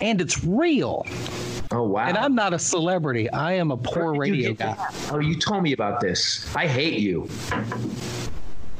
and 0.01 0.19
it's 0.19 0.43
real. 0.43 1.05
Oh 1.69 1.83
wow! 1.83 2.07
And 2.07 2.17
I'm 2.17 2.33
not 2.33 2.53
a 2.53 2.59
celebrity. 2.59 3.29
I 3.29 3.53
am 3.53 3.69
a 3.69 3.77
poor 3.77 4.15
radio 4.15 4.53
guy. 4.53 4.75
Oh, 5.11 5.19
you 5.19 5.39
told 5.39 5.61
me 5.61 5.73
about 5.73 6.01
this. 6.01 6.53
I 6.55 6.65
hate 6.65 6.99
you. 6.99 7.29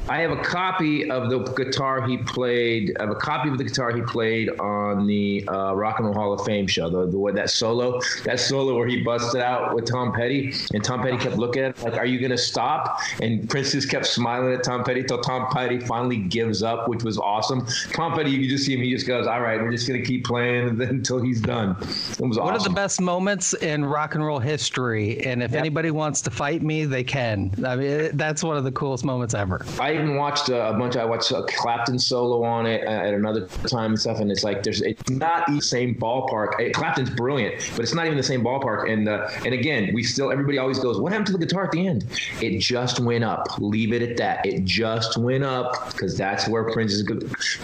I 0.08 0.20
have 0.20 0.32
a 0.32 0.42
copy 0.42 1.08
of 1.10 1.30
the 1.30 1.38
guitar 1.38 2.06
he 2.06 2.18
played. 2.18 2.96
I 2.98 3.02
have 3.04 3.12
a 3.12 3.14
copy 3.14 3.48
of 3.48 3.56
the 3.56 3.64
guitar 3.64 3.94
he 3.94 4.02
played 4.02 4.48
on 4.58 5.06
the 5.06 5.46
uh, 5.48 5.74
Rock 5.74 6.00
and 6.00 6.06
Roll 6.06 6.14
Hall 6.14 6.32
of 6.32 6.44
Fame 6.44 6.66
show. 6.66 6.90
The, 6.90 7.06
the 7.06 7.32
that 7.34 7.50
solo, 7.50 8.00
that 8.24 8.40
solo 8.40 8.76
where 8.76 8.86
he 8.86 9.02
busted 9.02 9.40
out 9.40 9.74
with 9.74 9.86
Tom 9.86 10.12
Petty, 10.12 10.52
and 10.74 10.82
Tom 10.82 11.02
Petty 11.02 11.18
kept 11.18 11.36
looking 11.36 11.62
at 11.62 11.78
it 11.78 11.82
like, 11.84 11.94
"Are 11.94 12.06
you 12.06 12.20
gonna 12.20 12.36
stop?" 12.36 12.98
And 13.20 13.48
Prince 13.48 13.72
just 13.72 13.90
kept 13.90 14.06
smiling 14.06 14.52
at 14.52 14.64
Tom 14.64 14.82
Petty 14.82 15.04
till 15.04 15.20
Tom 15.20 15.46
Petty 15.52 15.78
finally 15.78 16.16
gives 16.16 16.64
up, 16.64 16.88
which 16.88 17.04
was 17.04 17.16
awesome. 17.18 17.64
Tom 17.92 18.12
Petty, 18.12 18.30
you 18.30 18.40
can 18.40 18.48
just 18.48 18.66
see 18.66 18.74
him. 18.74 18.80
He 18.80 18.90
just 18.90 19.06
goes, 19.06 19.28
"All 19.28 19.40
right, 19.40 19.60
we're 19.60 19.70
just 19.70 19.86
gonna 19.86 20.02
keep 20.02 20.24
playing 20.24 20.80
until 20.82 21.22
he's 21.22 21.40
done." 21.40 21.76
It 21.80 22.20
was 22.20 22.38
one 22.38 22.54
awesome. 22.54 22.56
of 22.56 22.64
the 22.64 22.70
best 22.70 23.00
moments 23.00 23.54
in 23.54 23.84
rock 23.84 24.16
and 24.16 24.24
roll 24.24 24.40
history. 24.40 25.24
And 25.24 25.44
if 25.44 25.52
yep. 25.52 25.60
anybody 25.60 25.92
wants 25.92 26.20
to 26.22 26.30
fight 26.30 26.62
me, 26.62 26.86
they 26.86 27.04
can. 27.04 27.52
I 27.64 27.76
mean, 27.76 28.10
that's 28.14 28.42
one 28.42 28.56
of 28.56 28.64
the 28.64 28.72
coolest 28.72 29.04
moments 29.04 29.34
ever. 29.34 29.64
I 29.78 29.91
I 29.92 29.96
even 29.96 30.16
watched 30.16 30.48
a, 30.48 30.70
a 30.70 30.72
bunch. 30.72 30.96
I 30.96 31.04
watched 31.04 31.30
a 31.32 31.44
Clapton 31.48 31.98
solo 31.98 32.42
on 32.42 32.66
it 32.66 32.82
at 32.84 33.12
another 33.12 33.46
time 33.66 33.92
and 33.92 34.00
stuff, 34.00 34.20
and 34.20 34.30
it's 34.30 34.42
like 34.42 34.62
there's 34.62 34.80
it's 34.80 35.10
not 35.10 35.46
the 35.46 35.60
same 35.60 35.94
ballpark. 35.94 36.58
It, 36.58 36.72
Clapton's 36.72 37.10
brilliant, 37.10 37.70
but 37.76 37.82
it's 37.82 37.94
not 37.94 38.06
even 38.06 38.16
the 38.16 38.22
same 38.22 38.42
ballpark. 38.42 38.90
And 38.90 39.08
uh, 39.08 39.28
and 39.44 39.52
again, 39.52 39.90
we 39.92 40.02
still 40.02 40.32
everybody 40.32 40.58
always 40.58 40.78
goes, 40.78 40.98
"What 40.98 41.12
happened 41.12 41.26
to 41.26 41.32
the 41.32 41.38
guitar 41.38 41.64
at 41.64 41.72
the 41.72 41.86
end?" 41.86 42.06
It 42.40 42.58
just 42.58 43.00
went 43.00 43.24
up. 43.24 43.58
Leave 43.58 43.92
it 43.92 44.02
at 44.02 44.16
that. 44.16 44.46
It 44.46 44.64
just 44.64 45.18
went 45.18 45.44
up 45.44 45.92
because 45.92 46.16
that's 46.16 46.48
where 46.48 46.64
Prince's 46.72 47.02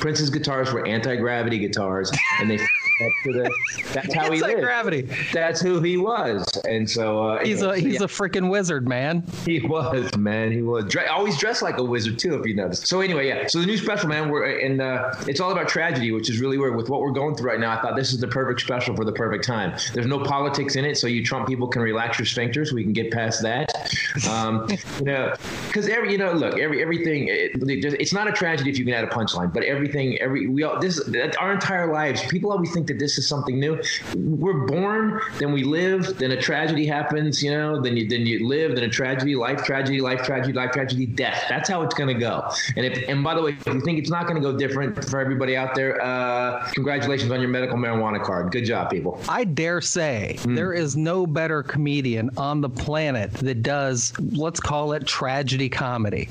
Prince's 0.01 0.29
guitars 0.29 0.73
were 0.73 0.87
anti 0.87 1.17
gravity 1.17 1.59
guitars, 1.59 2.11
and 2.41 2.51
they 2.51 2.59
the, 3.25 3.51
that's 3.93 4.13
how 4.15 4.31
he 4.31 4.41
lived. 4.41 4.61
gravity. 4.61 5.03
That's 5.33 5.61
who 5.61 5.81
he 5.81 5.97
was, 5.97 6.45
and 6.69 6.89
so 6.89 7.23
uh, 7.23 7.45
he's 7.45 7.63
a 7.63 7.79
he's 7.79 7.95
yeah. 7.95 8.05
a 8.05 8.09
freaking 8.09 8.51
wizard, 8.51 8.89
man. 8.89 9.25
He 9.45 9.61
was, 9.61 10.17
man. 10.17 10.53
He 10.53 10.63
was 10.63 10.85
Dre- 10.87 11.07
always 11.07 11.39
dressed 11.39 11.63
like 11.63 11.79
a 11.79 11.83
wizard 11.83 12.18
too, 12.19 12.35
if 12.35 12.47
you 12.47 12.55
notice. 12.55 12.81
So 12.81 13.01
anyway, 13.01 13.29
yeah. 13.29 13.47
So 13.47 13.61
the 13.61 13.67
new 13.67 13.77
special, 13.77 14.09
man, 14.09 14.29
we're 14.29 14.59
and 14.59 14.81
uh, 14.81 15.15
it's 15.27 15.41
all 15.41 15.53
about 15.53 15.69
tragedy, 15.69 16.13
which 16.13 16.29
is 16.31 16.41
really 16.41 16.59
weird. 16.59 16.77
With 16.77 16.89
what 16.89 17.01
we're 17.01 17.13
going 17.13 17.35
through 17.37 17.51
right 17.51 17.61
now, 17.61 17.77
I 17.77 17.81
thought 17.81 17.97
this 17.97 18.13
is 18.13 18.21
the 18.21 18.29
perfect 18.29 18.61
special 18.61 18.95
for 18.95 19.05
the 19.05 19.13
perfect 19.13 19.45
time. 19.45 19.77
There's 19.95 20.07
no 20.07 20.23
politics 20.23 20.77
in 20.77 20.85
it, 20.85 20.97
so 20.97 21.07
you 21.07 21.25
Trump 21.25 21.49
people 21.49 21.69
can 21.69 21.83
relax 21.83 22.19
your 22.19 22.27
sphincters. 22.27 22.73
We 22.73 22.83
can 22.83 22.93
get 22.93 23.11
past 23.13 23.43
that. 23.43 23.73
Um, 24.29 24.67
you 24.99 25.05
know, 25.05 25.35
because 25.67 25.89
every 25.89 26.13
you 26.13 26.19
know, 26.19 26.33
look, 26.33 26.59
every 26.59 26.83
everything. 26.83 27.29
It, 27.29 27.53
it's 28.01 28.13
not 28.13 28.29
a 28.29 28.33
tragedy 28.33 28.71
if 28.71 28.79
you 28.79 28.85
can 28.85 28.95
add 28.95 29.05
a 29.05 29.09
punchline, 29.09 29.53
but 29.53 29.63
everything, 29.65 30.19
every 30.19 30.47
we 30.47 30.63
all 30.63 30.81
this 30.81 31.01
our 31.39 31.53
entire 31.53 31.93
lives. 31.93 32.23
People 32.27 32.53
always 32.53 32.73
think 32.73 32.87
that 32.89 32.99
this 32.99 33.19
is 33.19 33.29
something 33.29 33.59
new. 33.59 33.81
We're 34.15 34.67
born, 34.67 35.21
then 35.39 35.53
we 35.53 35.65
live, 35.65 36.19
then 36.19 36.33
a 36.33 36.41
tragedy 36.41 36.87
happens, 36.87 37.43
you 37.43 37.51
know, 37.51 37.81
then 37.81 37.97
you 37.97 38.09
then 38.09 38.27
you 38.27 38.47
live, 38.47 38.75
then 38.75 38.85
a 38.85 38.89
tragedy, 38.89 39.35
life 39.35 39.65
tragedy, 39.65 40.01
life 40.01 40.23
tragedy, 40.23 40.53
life 40.53 40.73
tragedy, 40.73 41.07
death. 41.07 41.45
That's 41.49 41.69
how 41.69 41.83
it's 41.83 41.95
going 42.09 42.21
to 42.21 42.27
go. 42.27 42.51
And 42.77 42.87
if 42.87 43.09
and 43.09 43.23
by 43.23 43.35
the 43.35 43.43
way, 43.43 43.51
if 43.53 43.67
you 43.67 43.81
think 43.81 43.99
it's 43.99 44.11
not 44.11 44.27
going 44.27 44.41
to 44.41 44.53
go 44.53 44.57
different 44.57 45.05
for 45.05 45.21
everybody 45.21 45.57
out 45.57 45.75
there, 45.75 46.03
uh, 46.03 46.67
congratulations 46.73 47.31
on 47.31 47.41
your 47.41 47.51
medical 47.51 47.77
marijuana 47.77 48.23
card. 48.23 48.51
Good 48.51 48.65
job, 48.65 48.91
people. 48.91 49.21
I 49.29 49.45
dare 49.45 49.81
say 49.81 50.37
mm. 50.41 50.55
there 50.57 50.73
is 50.73 50.97
no 50.97 51.27
better 51.27 51.63
comedian 51.63 52.31
on 52.37 52.61
the 52.61 52.69
planet 52.69 53.33
that 53.35 53.63
does 53.63 54.13
let's 54.33 54.61
call 54.61 54.93
it 54.93 55.07
tragedy 55.07 55.69
comedy. 55.69 56.29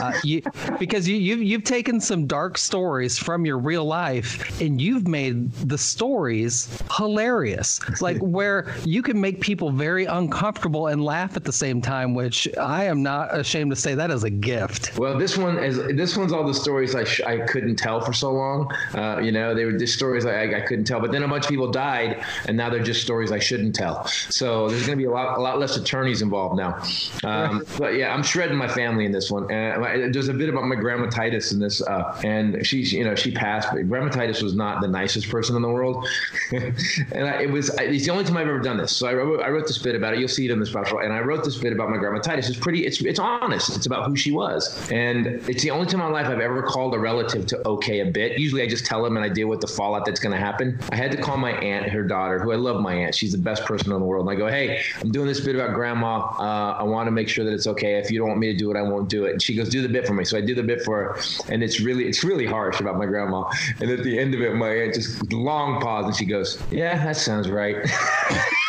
Uh, 0.00 0.12
you, 0.24 0.42
because 0.78 1.06
you, 1.06 1.16
you've, 1.16 1.42
you've 1.42 1.64
taken 1.64 2.00
some 2.00 2.26
dark 2.26 2.58
stories 2.58 3.18
from 3.18 3.44
your 3.44 3.58
real 3.58 3.84
life 3.84 4.60
and 4.60 4.80
you've 4.80 5.06
made 5.06 5.50
the 5.52 5.78
stories 5.78 6.68
hilarious. 6.96 7.80
Like 8.00 8.18
where 8.20 8.74
you 8.84 9.02
can 9.02 9.20
make 9.20 9.40
people 9.40 9.70
very 9.70 10.06
uncomfortable 10.06 10.88
and 10.88 11.04
laugh 11.04 11.36
at 11.36 11.44
the 11.44 11.52
same 11.52 11.80
time, 11.80 12.14
which 12.14 12.48
I 12.58 12.84
am 12.84 13.02
not 13.02 13.36
ashamed 13.36 13.70
to 13.70 13.76
say 13.76 13.94
that 13.94 14.10
is 14.10 14.24
a 14.24 14.30
gift. 14.30 14.98
Well, 14.98 15.18
this 15.20 15.36
one 15.36 15.58
is 15.58 15.76
this 15.96 16.16
one's 16.16 16.32
all 16.32 16.46
the 16.46 16.54
stories 16.54 16.94
I, 16.94 17.04
sh- 17.04 17.20
I 17.20 17.38
couldn't 17.38 17.76
tell 17.76 18.00
for 18.00 18.12
so 18.12 18.32
long. 18.32 18.72
Uh, 18.94 19.20
you 19.22 19.32
know, 19.32 19.54
they 19.54 19.64
were 19.64 19.72
just 19.72 19.94
stories 19.94 20.24
I, 20.24 20.56
I 20.56 20.60
couldn't 20.62 20.84
tell. 20.84 21.00
But 21.00 21.12
then 21.12 21.22
a 21.22 21.28
bunch 21.28 21.44
of 21.44 21.50
people 21.50 21.70
died, 21.70 22.24
and 22.46 22.56
now 22.56 22.70
they're 22.70 22.82
just 22.82 23.02
stories 23.02 23.30
I 23.30 23.38
shouldn't 23.38 23.74
tell. 23.74 24.06
So 24.06 24.68
there's 24.68 24.86
going 24.86 24.98
to 24.98 25.02
be 25.02 25.04
a 25.04 25.10
lot 25.10 25.38
a 25.38 25.40
lot 25.40 25.58
less 25.58 25.76
attorneys 25.76 26.22
involved 26.22 26.56
now. 26.56 26.82
Um, 27.22 27.64
but 27.78 27.94
yeah, 27.94 28.14
I'm 28.14 28.22
shredding 28.22 28.56
my 28.56 28.68
family 28.68 29.04
in 29.04 29.12
this 29.12 29.30
one. 29.30 29.44
Uh, 29.44 30.08
there's 30.10 30.28
a 30.28 30.34
bit 30.34 30.48
about 30.48 30.64
my 30.64 30.76
grandma 30.76 31.08
Titus 31.10 31.52
in 31.52 31.60
this, 31.60 31.82
uh, 31.82 32.20
and 32.24 32.66
she's 32.66 32.92
you 32.92 33.04
know 33.04 33.14
she 33.14 33.30
passed. 33.30 33.68
But 33.72 33.88
grandma 33.88 34.08
Titus 34.08 34.42
was 34.42 34.54
not 34.54 34.80
the 34.80 34.88
nicest 34.88 35.28
person 35.28 35.54
in 35.56 35.62
the 35.62 35.68
world, 35.68 36.06
and 36.52 37.28
I, 37.28 37.42
it 37.42 37.50
was 37.50 37.70
it's 37.78 38.06
the 38.06 38.10
only 38.12 38.24
time 38.24 38.38
I've 38.38 38.48
ever 38.48 38.60
done 38.60 38.78
this. 38.78 38.96
So 38.96 39.06
I 39.06 39.14
wrote 39.14 39.42
I 39.42 39.48
wrote 39.50 39.66
this 39.66 39.78
bit 39.78 39.94
about 39.94 40.14
it. 40.14 40.20
You'll 40.20 40.28
see 40.28 40.46
it 40.46 40.50
in 40.50 40.60
the 40.60 40.66
special, 40.66 41.00
and 41.00 41.12
I 41.12 41.20
wrote 41.20 41.44
this 41.44 41.58
bit 41.58 41.72
about 41.72 41.90
my 41.90 41.98
grandma 41.98 42.20
Titus. 42.20 42.48
It's 42.48 42.58
pretty. 42.58 42.86
It's 42.86 43.00
it's 43.02 43.18
honest. 43.18 43.76
It's 43.76 43.86
about 43.86 44.06
who 44.06 44.16
she 44.16 44.32
was, 44.32 44.90
and 44.90 45.09
it's 45.48 45.62
the 45.62 45.70
only 45.70 45.86
time 45.86 46.00
in 46.00 46.10
my 46.10 46.12
life 46.12 46.26
I've 46.26 46.40
ever 46.40 46.62
called 46.62 46.94
a 46.94 46.98
relative 46.98 47.46
to 47.46 47.68
okay 47.68 48.00
a 48.00 48.06
bit. 48.06 48.38
Usually 48.38 48.62
I 48.62 48.66
just 48.66 48.86
tell 48.86 49.02
them 49.02 49.16
and 49.16 49.24
I 49.24 49.28
deal 49.28 49.48
with 49.48 49.60
the 49.60 49.66
fallout 49.66 50.04
that's 50.04 50.20
going 50.20 50.32
to 50.32 50.38
happen. 50.38 50.78
I 50.90 50.96
had 50.96 51.10
to 51.12 51.18
call 51.18 51.36
my 51.36 51.52
aunt, 51.52 51.88
her 51.88 52.02
daughter, 52.02 52.38
who 52.38 52.52
I 52.52 52.56
love. 52.56 52.80
My 52.80 52.94
aunt, 52.94 53.14
she's 53.14 53.32
the 53.32 53.38
best 53.38 53.64
person 53.64 53.92
in 53.92 53.98
the 53.98 54.04
world. 54.04 54.28
And 54.28 54.36
I 54.36 54.38
go, 54.38 54.48
hey, 54.48 54.82
I'm 55.00 55.10
doing 55.10 55.26
this 55.26 55.40
bit 55.40 55.54
about 55.54 55.74
grandma. 55.74 56.18
Uh, 56.38 56.76
I 56.78 56.82
want 56.84 57.06
to 57.06 57.10
make 57.10 57.28
sure 57.28 57.44
that 57.44 57.52
it's 57.52 57.66
okay. 57.66 57.96
If 57.96 58.10
you 58.10 58.18
don't 58.18 58.28
want 58.28 58.40
me 58.40 58.52
to 58.52 58.58
do 58.58 58.70
it, 58.70 58.76
I 58.76 58.82
won't 58.82 59.08
do 59.08 59.24
it. 59.24 59.32
And 59.32 59.42
she 59.42 59.54
goes, 59.54 59.68
do 59.68 59.82
the 59.82 59.88
bit 59.88 60.06
for 60.06 60.14
me. 60.14 60.24
So 60.24 60.38
I 60.38 60.40
do 60.40 60.54
the 60.54 60.62
bit 60.62 60.82
for 60.82 61.04
her, 61.04 61.20
and 61.52 61.62
it's 61.62 61.80
really 61.80 62.06
it's 62.06 62.24
really 62.24 62.46
harsh 62.46 62.80
about 62.80 62.96
my 62.96 63.06
grandma. 63.06 63.50
And 63.80 63.90
at 63.90 64.02
the 64.02 64.18
end 64.18 64.34
of 64.34 64.40
it, 64.40 64.54
my 64.54 64.70
aunt 64.70 64.94
just 64.94 65.32
long 65.32 65.80
pause 65.80 66.06
and 66.06 66.16
she 66.16 66.24
goes, 66.24 66.58
yeah, 66.70 67.02
that 67.04 67.16
sounds 67.16 67.50
right. 67.50 67.76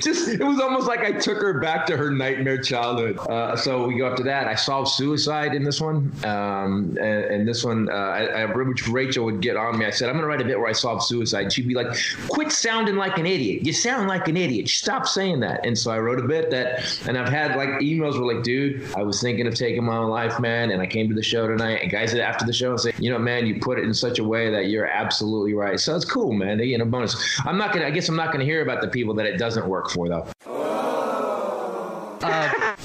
just 0.00 0.28
it 0.28 0.44
was 0.44 0.60
almost 0.60 0.86
like 0.86 1.00
I 1.00 1.12
took 1.12 1.38
her 1.38 1.60
back 1.60 1.86
to 1.86 1.96
her 1.96 2.10
nightmare 2.10 2.60
childhood. 2.60 3.18
Uh, 3.18 3.56
so 3.56 3.86
we 3.86 3.96
go 3.96 4.06
up 4.06 4.16
to 4.16 4.22
that. 4.24 4.46
I 4.46 4.54
solved 4.54 4.88
suicide 4.88 5.54
in 5.54 5.64
this 5.64 5.80
one, 5.80 6.12
um, 6.24 6.96
and, 7.00 7.24
and, 7.24 7.48
this 7.48 7.64
one, 7.64 7.88
uh, 7.90 7.94
I, 7.94 8.42
I, 8.42 8.44
which 8.44 8.88
Rachel 8.88 9.24
would 9.24 9.40
get 9.40 9.56
on 9.56 9.78
me. 9.78 9.86
I 9.86 9.90
said, 9.90 10.08
I'm 10.08 10.14
going 10.14 10.22
to 10.22 10.28
write 10.28 10.40
a 10.40 10.44
bit 10.44 10.58
where 10.58 10.68
I 10.68 10.72
solve 10.72 11.02
suicide. 11.02 11.44
And 11.44 11.52
she'd 11.52 11.68
be 11.68 11.74
like, 11.74 11.96
"Quit 12.28 12.52
sounding 12.52 12.96
like 12.96 13.18
an 13.18 13.26
idiot. 13.26 13.64
You 13.64 13.72
sound 13.72 14.08
like 14.08 14.28
an 14.28 14.36
idiot. 14.36 14.68
Stop 14.68 15.06
saying 15.06 15.40
that." 15.40 15.64
And 15.64 15.78
so 15.78 15.90
I 15.90 15.98
wrote 15.98 16.18
a 16.18 16.26
bit 16.26 16.50
that, 16.50 17.00
and 17.06 17.16
I've 17.16 17.28
had 17.28 17.56
like 17.56 17.68
emails 17.80 18.18
were 18.18 18.32
like, 18.32 18.44
"Dude, 18.44 18.84
I 18.96 19.02
was 19.02 19.20
thinking 19.20 19.46
of 19.46 19.54
taking 19.54 19.84
my 19.84 19.96
own 19.96 20.10
life, 20.10 20.38
man, 20.40 20.70
and 20.70 20.82
I 20.82 20.86
came 20.86 21.08
to 21.08 21.14
the 21.14 21.22
show 21.22 21.46
tonight." 21.46 21.80
And 21.82 21.90
guys 21.90 22.14
after 22.14 22.44
the 22.44 22.52
show 22.52 22.76
say, 22.76 22.92
"You 22.98 23.10
know, 23.10 23.18
man, 23.18 23.46
you 23.46 23.60
put 23.60 23.78
it 23.78 23.84
in 23.84 23.94
such 23.94 24.18
a 24.18 24.24
way 24.24 24.50
that 24.50 24.66
you're 24.66 24.86
absolutely 24.86 25.54
right." 25.54 25.78
So 25.80 25.94
it's 25.96 26.04
cool, 26.04 26.32
man. 26.32 26.58
You 26.58 26.78
know, 26.78 26.84
bonus. 26.84 27.16
I'm 27.44 27.58
not 27.58 27.72
gonna. 27.72 27.86
I 27.86 27.90
guess 27.90 28.08
I'm 28.08 28.16
not 28.16 28.32
gonna 28.32 28.44
hear 28.44 28.62
about 28.62 28.80
the 28.80 28.88
people 28.98 29.14
that 29.14 29.26
it 29.26 29.38
doesn't 29.38 29.66
work 29.66 29.90
for, 29.90 30.08
though. 30.08 30.26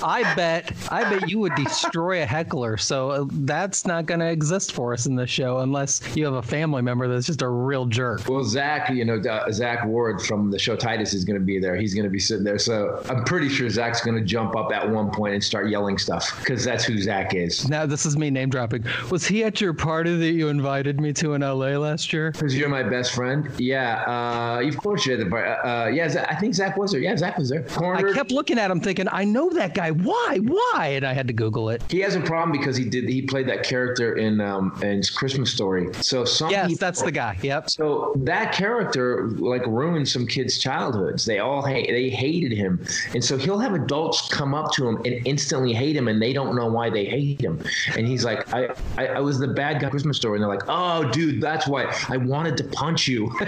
I 0.03 0.35
bet 0.35 0.71
I 0.91 1.09
bet 1.09 1.29
you 1.29 1.39
would 1.39 1.55
destroy 1.55 2.21
a 2.21 2.25
heckler. 2.25 2.77
So 2.77 3.09
uh, 3.11 3.25
that's 3.31 3.85
not 3.85 4.05
going 4.05 4.19
to 4.19 4.29
exist 4.29 4.73
for 4.73 4.93
us 4.93 5.05
in 5.05 5.15
this 5.15 5.29
show 5.29 5.59
unless 5.59 6.01
you 6.15 6.25
have 6.25 6.33
a 6.33 6.41
family 6.41 6.81
member 6.81 7.07
that's 7.07 7.25
just 7.25 7.41
a 7.41 7.47
real 7.47 7.85
jerk. 7.85 8.27
Well, 8.27 8.43
Zach, 8.43 8.89
you 8.89 9.05
know, 9.05 9.17
uh, 9.17 9.51
Zach 9.51 9.85
Ward 9.85 10.21
from 10.21 10.51
the 10.51 10.59
show 10.59 10.75
Titus 10.75 11.13
is 11.13 11.23
going 11.23 11.39
to 11.39 11.45
be 11.45 11.59
there. 11.59 11.75
He's 11.75 11.93
going 11.93 12.03
to 12.03 12.09
be 12.09 12.19
sitting 12.19 12.43
there. 12.43 12.59
So 12.59 13.01
I'm 13.09 13.23
pretty 13.23 13.49
sure 13.49 13.69
Zach's 13.69 14.01
going 14.01 14.17
to 14.17 14.23
jump 14.23 14.55
up 14.55 14.71
at 14.71 14.87
one 14.89 15.09
point 15.11 15.33
and 15.35 15.43
start 15.43 15.69
yelling 15.69 15.97
stuff 15.97 16.37
because 16.39 16.63
that's 16.63 16.83
who 16.83 16.97
Zach 16.99 17.33
is. 17.33 17.67
Now, 17.69 17.85
this 17.85 18.05
is 18.05 18.17
me 18.17 18.29
name 18.29 18.49
dropping. 18.49 18.85
Was 19.09 19.25
he 19.25 19.43
at 19.43 19.61
your 19.61 19.73
party 19.73 20.15
that 20.17 20.31
you 20.31 20.49
invited 20.49 20.99
me 20.99 21.13
to 21.13 21.33
in 21.33 21.41
LA 21.41 21.77
last 21.77 22.11
year? 22.11 22.31
Because 22.31 22.57
you're 22.57 22.69
my 22.69 22.83
best 22.83 23.13
friend. 23.13 23.49
Yeah. 23.57 24.03
Uh, 24.07 24.67
of 24.67 24.77
course 24.77 25.05
you're 25.05 25.17
the 25.17 25.25
party. 25.25 25.49
Uh, 25.49 25.83
uh, 25.83 25.87
yeah, 25.87 26.25
I 26.29 26.35
think 26.35 26.55
Zach 26.55 26.77
was 26.77 26.91
there. 26.91 27.01
Yeah, 27.01 27.15
Zach 27.15 27.37
was 27.37 27.49
there. 27.49 27.63
Cornered. 27.63 28.11
I 28.11 28.13
kept 28.13 28.31
looking 28.31 28.59
at 28.59 28.69
him 28.69 28.79
thinking, 28.79 29.07
I 29.11 29.23
know 29.23 29.49
that 29.51 29.73
guy. 29.73 29.92
Why? 29.93 30.39
Why? 30.41 30.87
And 30.95 31.05
I 31.05 31.13
had 31.13 31.27
to 31.27 31.33
Google 31.33 31.69
it. 31.69 31.81
He 31.89 31.99
has 31.99 32.15
a 32.15 32.21
problem 32.21 32.51
because 32.51 32.75
he 32.75 32.85
did 32.85 33.07
he 33.07 33.21
played 33.21 33.47
that 33.47 33.63
character 33.63 34.15
in 34.17 34.41
um 34.41 34.77
in 34.81 35.01
Christmas 35.15 35.51
Story. 35.51 35.89
So 36.01 36.25
some 36.25 36.49
yes, 36.49 36.67
people, 36.67 36.79
that's 36.79 37.01
the 37.01 37.11
guy. 37.11 37.37
Yep. 37.41 37.69
So 37.69 38.13
that 38.17 38.53
character 38.53 39.29
like 39.29 39.65
ruined 39.67 40.07
some 40.07 40.25
kids' 40.25 40.57
childhoods. 40.57 41.25
They 41.25 41.39
all 41.39 41.61
hate 41.61 41.87
they 41.89 42.09
hated 42.09 42.51
him, 42.51 42.83
and 43.13 43.23
so 43.23 43.37
he'll 43.37 43.59
have 43.59 43.73
adults 43.73 44.27
come 44.29 44.53
up 44.53 44.71
to 44.73 44.87
him 44.87 44.97
and 45.05 45.25
instantly 45.25 45.73
hate 45.73 45.95
him, 45.95 46.07
and 46.07 46.21
they 46.21 46.33
don't 46.33 46.55
know 46.55 46.67
why 46.67 46.89
they 46.89 47.05
hate 47.05 47.41
him. 47.41 47.61
And 47.95 48.07
he's 48.07 48.25
like, 48.25 48.53
I 48.53 48.69
I, 48.97 49.07
I 49.07 49.19
was 49.19 49.39
the 49.39 49.47
bad 49.47 49.81
guy 49.81 49.89
Christmas 49.89 50.17
Story, 50.17 50.37
and 50.37 50.43
they're 50.43 50.53
like, 50.53 50.67
Oh, 50.67 51.09
dude, 51.11 51.41
that's 51.41 51.67
why 51.67 51.93
I 52.09 52.17
wanted 52.17 52.57
to 52.57 52.63
punch 52.65 53.07
you. 53.07 53.31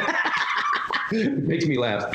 makes 1.11 1.65
me 1.65 1.77
laugh. 1.77 2.05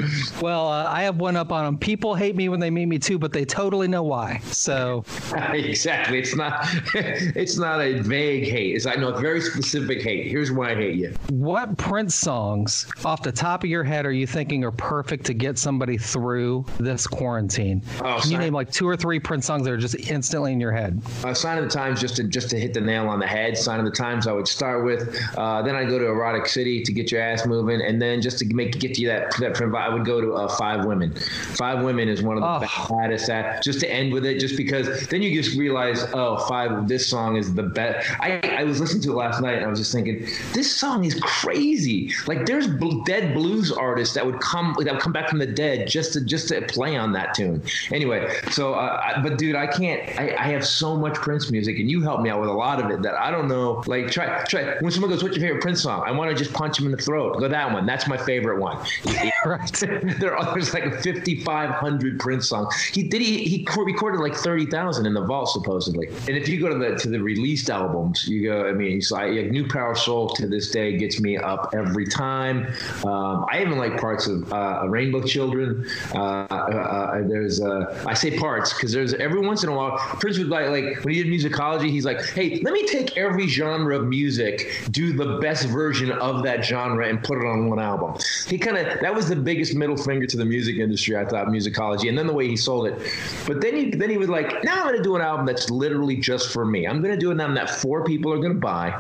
Well, 0.43 0.69
uh, 0.69 0.87
I 0.89 1.03
have 1.03 1.17
one 1.17 1.37
up 1.37 1.53
on 1.53 1.65
them. 1.65 1.79
People 1.79 2.15
hate 2.15 2.35
me 2.35 2.49
when 2.49 2.61
they 2.61 2.71
meet 2.71 2.87
me 2.87 2.99
too, 2.99 3.19
but 3.19 3.33
they 3.33 3.45
totally 3.45 3.89
know 3.89 4.03
why. 4.03 4.39
So 4.45 5.05
exactly, 5.53 6.19
it's 6.19 6.35
not 6.35 6.67
it's 6.95 7.57
not 7.57 7.81
a 7.81 8.01
vague 8.01 8.45
hate. 8.45 8.75
It's 8.75 8.87
I 8.87 8.95
know 8.95 9.11
it's 9.11 9.21
very 9.21 9.41
specific 9.41 10.03
hate. 10.03 10.27
Here's 10.27 10.51
why 10.51 10.73
I 10.73 10.75
hate 10.75 10.95
you. 10.97 11.15
What 11.29 11.77
Prince 11.79 12.15
songs 12.15 12.87
off 13.05 13.23
the 13.23 13.33
top 13.33 13.63
of 13.63 13.71
your 13.71 13.85
head 13.85 14.07
are 14.07 14.13
you 14.13 14.27
thinking 14.27 14.65
are 14.65 14.73
perfect 14.73 15.25
to 15.27 15.35
get 15.35 15.59
somebody 15.59 15.97
through 15.97 16.65
this 16.79 17.07
quarantine? 17.07 17.83
Oh, 18.03 18.19
Can 18.21 18.33
you 18.33 18.39
name 18.39 18.55
like 18.55 18.73
two 18.73 18.89
or 18.89 18.97
three 18.97 19.21
Prince 19.21 19.47
songs 19.47 19.65
that 19.65 19.73
are 19.73 19.77
just 19.77 19.95
instantly 20.11 20.53
in 20.53 20.61
your 20.61 20.73
head? 20.73 21.01
Uh, 21.25 21.33
Sign 21.33 21.59
of 21.59 21.65
the 21.65 21.71
Times, 21.71 22.01
just 22.01 22.17
to 22.17 22.25
just 22.25 22.51
to 22.51 22.59
hit 22.59 22.75
the 22.75 22.81
nail 22.81 23.09
on 23.09 23.21
the 23.21 23.27
head. 23.27 23.57
Sign 23.57 23.79
of 23.79 23.85
the 23.85 23.91
Times, 23.93 24.27
I 24.27 24.33
would 24.33 24.49
start 24.49 24.85
with. 24.85 25.17
Uh, 25.37 25.63
then 25.63 25.77
I 25.77 25.85
go 25.85 25.99
to 25.99 26.07
Erotic 26.07 26.47
City 26.47 26.83
to 26.83 26.93
get 26.93 27.13
your 27.13 27.21
ass 27.21 27.47
moving, 27.47 27.81
and 27.81 28.03
then 28.03 28.21
just 28.21 28.39
to 28.41 28.55
make 28.55 28.80
get 28.81 28.99
you 28.99 29.09
that 29.09 29.37
that 29.39 29.61
I 29.61 29.89
would 29.89 30.05
go 30.05 30.21
to 30.21 30.35
uh, 30.35 30.49
Five 30.57 30.85
Women. 30.85 31.15
Five 31.15 31.85
Women 31.85 32.09
is 32.09 32.23
one 32.23 32.37
of 32.37 32.43
the 32.43 32.67
oh. 32.67 32.89
baddest. 32.89 33.27
That 33.27 33.63
just 33.63 33.81
to 33.81 33.91
end 33.91 34.13
with 34.13 34.25
it, 34.25 34.41
just 34.41 34.57
because 34.57 35.07
then 35.09 35.23
you 35.23 35.41
just 35.41 35.57
realize, 35.57 36.05
oh, 36.15 36.39
Five. 36.49 36.89
This 36.89 37.07
song 37.07 37.37
is 37.37 37.55
the 37.55 37.63
best. 37.63 38.09
I 38.21 38.41
I 38.59 38.65
was 38.65 38.81
listening 38.81 39.03
to 39.03 39.13
it 39.13 39.15
last 39.15 39.41
night 39.41 39.57
and 39.57 39.65
I 39.65 39.69
was 39.69 39.79
just 39.79 39.93
thinking, 39.93 40.27
this 40.53 40.75
song 40.75 41.05
is 41.05 41.19
crazy. 41.21 42.13
Like 42.27 42.47
there's 42.47 42.67
bl- 42.67 43.03
dead 43.03 43.35
blues 43.35 43.71
artists 43.71 44.15
that 44.15 44.25
would 44.25 44.41
come 44.41 44.75
that 44.81 44.93
would 44.93 45.03
come 45.03 45.13
back 45.13 45.29
from 45.29 45.39
the 45.39 45.47
dead 45.47 45.89
just 45.89 46.13
to 46.15 46.25
just 46.25 46.49
to 46.49 46.63
play 46.63 46.97
on 46.97 47.13
that 47.13 47.35
tune. 47.35 47.63
Anyway, 47.91 48.33
so 48.51 48.75
uh, 48.75 49.01
I, 49.03 49.21
but 49.23 49.39
dude, 49.39 49.57
I 49.57 49.67
can't. 49.67 50.01
I, 50.19 50.35
I 50.39 50.49
have 50.49 50.67
so 50.67 50.97
much 50.97 51.15
Prince 51.15 51.51
music, 51.51 51.79
and 51.79 51.91
you 51.91 52.03
helped 52.03 52.23
me 52.23 52.31
out 52.31 52.41
with 52.41 52.49
a 52.49 52.53
lot 52.53 52.83
of 52.83 52.91
it 52.91 53.03
that 53.03 53.15
I 53.15 53.31
don't 53.31 53.49
know. 53.49 53.83
Like 53.87 54.11
try 54.11 54.43
try 54.45 54.77
when 54.81 54.91
someone 54.91 55.11
goes, 55.11 55.23
"What's 55.23 55.37
your 55.37 55.47
favorite 55.47 55.63
Prince 55.63 55.83
song?" 55.83 56.03
I 56.07 56.11
want 56.13 56.31
to 56.31 56.37
just 56.37 56.53
punch 56.55 56.79
him 56.79 56.87
in 56.87 56.93
the 56.93 56.99
throat. 56.99 57.39
Go 57.39 57.49
that 57.49 57.73
one. 57.73 57.87
That's 57.87 58.07
my 58.07 58.17
favorite 58.17 58.61
one. 58.61 58.70
right. 59.45 59.73
there 60.19 60.37
are 60.37 60.53
there's 60.55 60.75
like 60.75 61.03
5,500 61.03 62.21
Prince 62.21 62.49
songs. 62.49 62.75
He 62.83 63.03
did 63.03 63.23
he 63.23 63.45
he 63.45 63.67
recorded 63.79 64.21
like 64.21 64.35
30,000 64.35 65.07
in 65.07 65.15
the 65.15 65.25
vault 65.25 65.51
supposedly. 65.51 66.09
And 66.09 66.37
if 66.37 66.49
you 66.49 66.61
go 66.61 66.69
to 66.69 66.79
the 66.79 66.97
to 66.97 67.09
the 67.09 67.21
released 67.21 67.71
albums, 67.71 68.27
you 68.27 68.45
go. 68.45 68.67
I 68.67 68.73
mean, 68.73 69.01
so 69.01 69.17
I, 69.17 69.29
like 69.29 69.51
New 69.51 69.69
Power 69.69 69.95
Soul 69.95 70.29
to 70.31 70.47
this 70.47 70.71
day 70.71 70.97
gets 70.97 71.21
me 71.21 71.37
up 71.37 71.71
every 71.75 72.07
time. 72.07 72.67
Um, 73.05 73.47
I 73.51 73.63
even 73.63 73.79
like 73.79 74.01
parts 74.01 74.27
of 74.27 74.53
uh, 74.53 74.87
Rainbow 74.89 75.23
Children. 75.23 75.87
Uh, 76.15 76.47
uh, 76.51 76.55
uh 76.55 77.29
there's 77.29 77.61
I 77.61 78.15
say 78.15 78.39
parts 78.39 78.73
because 78.73 78.93
there's 78.93 79.15
every 79.15 79.41
once 79.41 79.63
in 79.63 79.69
a 79.69 79.75
while 79.75 79.99
Prince 80.21 80.39
would 80.39 80.49
like 80.49 80.69
like 80.69 81.05
when 81.05 81.15
he 81.15 81.23
did 81.23 81.33
musicology, 81.33 81.91
he's 81.91 82.05
like, 82.05 82.25
hey, 82.31 82.61
let 82.63 82.73
me 82.73 82.87
take 82.87 83.17
every 83.17 83.47
genre 83.47 83.99
of 83.99 84.07
music, 84.07 84.87
do 84.91 85.13
the 85.13 85.39
best 85.39 85.69
version 85.69 86.13
of 86.13 86.43
that 86.45 86.65
genre, 86.65 87.07
and 87.07 87.23
put 87.23 87.39
it 87.39 87.47
on 87.47 87.69
one 87.69 87.79
album. 87.79 88.15
He 88.47 88.59
kind 88.61 88.77
of 88.77 89.01
that 89.01 89.15
was 89.15 89.29
the 89.29 89.37
biggest 89.37 89.75
middle 89.75 89.97
finger 89.97 90.27
to 90.27 90.37
the 90.37 90.45
music 90.45 90.77
industry. 90.77 91.17
I 91.17 91.25
thought 91.25 91.49
musicology, 91.49 92.09
and 92.09 92.17
then 92.17 92.27
the 92.27 92.33
way 92.33 92.47
he 92.47 92.57
sold 92.57 92.87
it. 92.87 92.99
But 93.47 93.61
then 93.61 93.75
he 93.75 93.91
then 93.91 94.11
he 94.11 94.19
was 94.19 94.29
like, 94.29 94.63
now 94.65 94.79
I'm 94.79 94.85
going 94.85 94.97
to 94.97 95.03
do 95.03 95.17
an 95.17 95.23
album 95.23 95.47
that's 95.47 95.71
literally 95.71 96.17
just 96.17 96.53
for 96.53 96.65
me. 96.65 96.87
I'm 96.87 97.03
going 97.03 97.15
to 97.15 97.21
do 97.21 97.31
an 97.31 97.41
album 97.41 97.57
that 97.57 97.71
four 97.71 98.05
people 98.05 98.33
are 98.33 98.39
going 98.39 98.55
to 98.55 98.61
buy, 98.61 98.91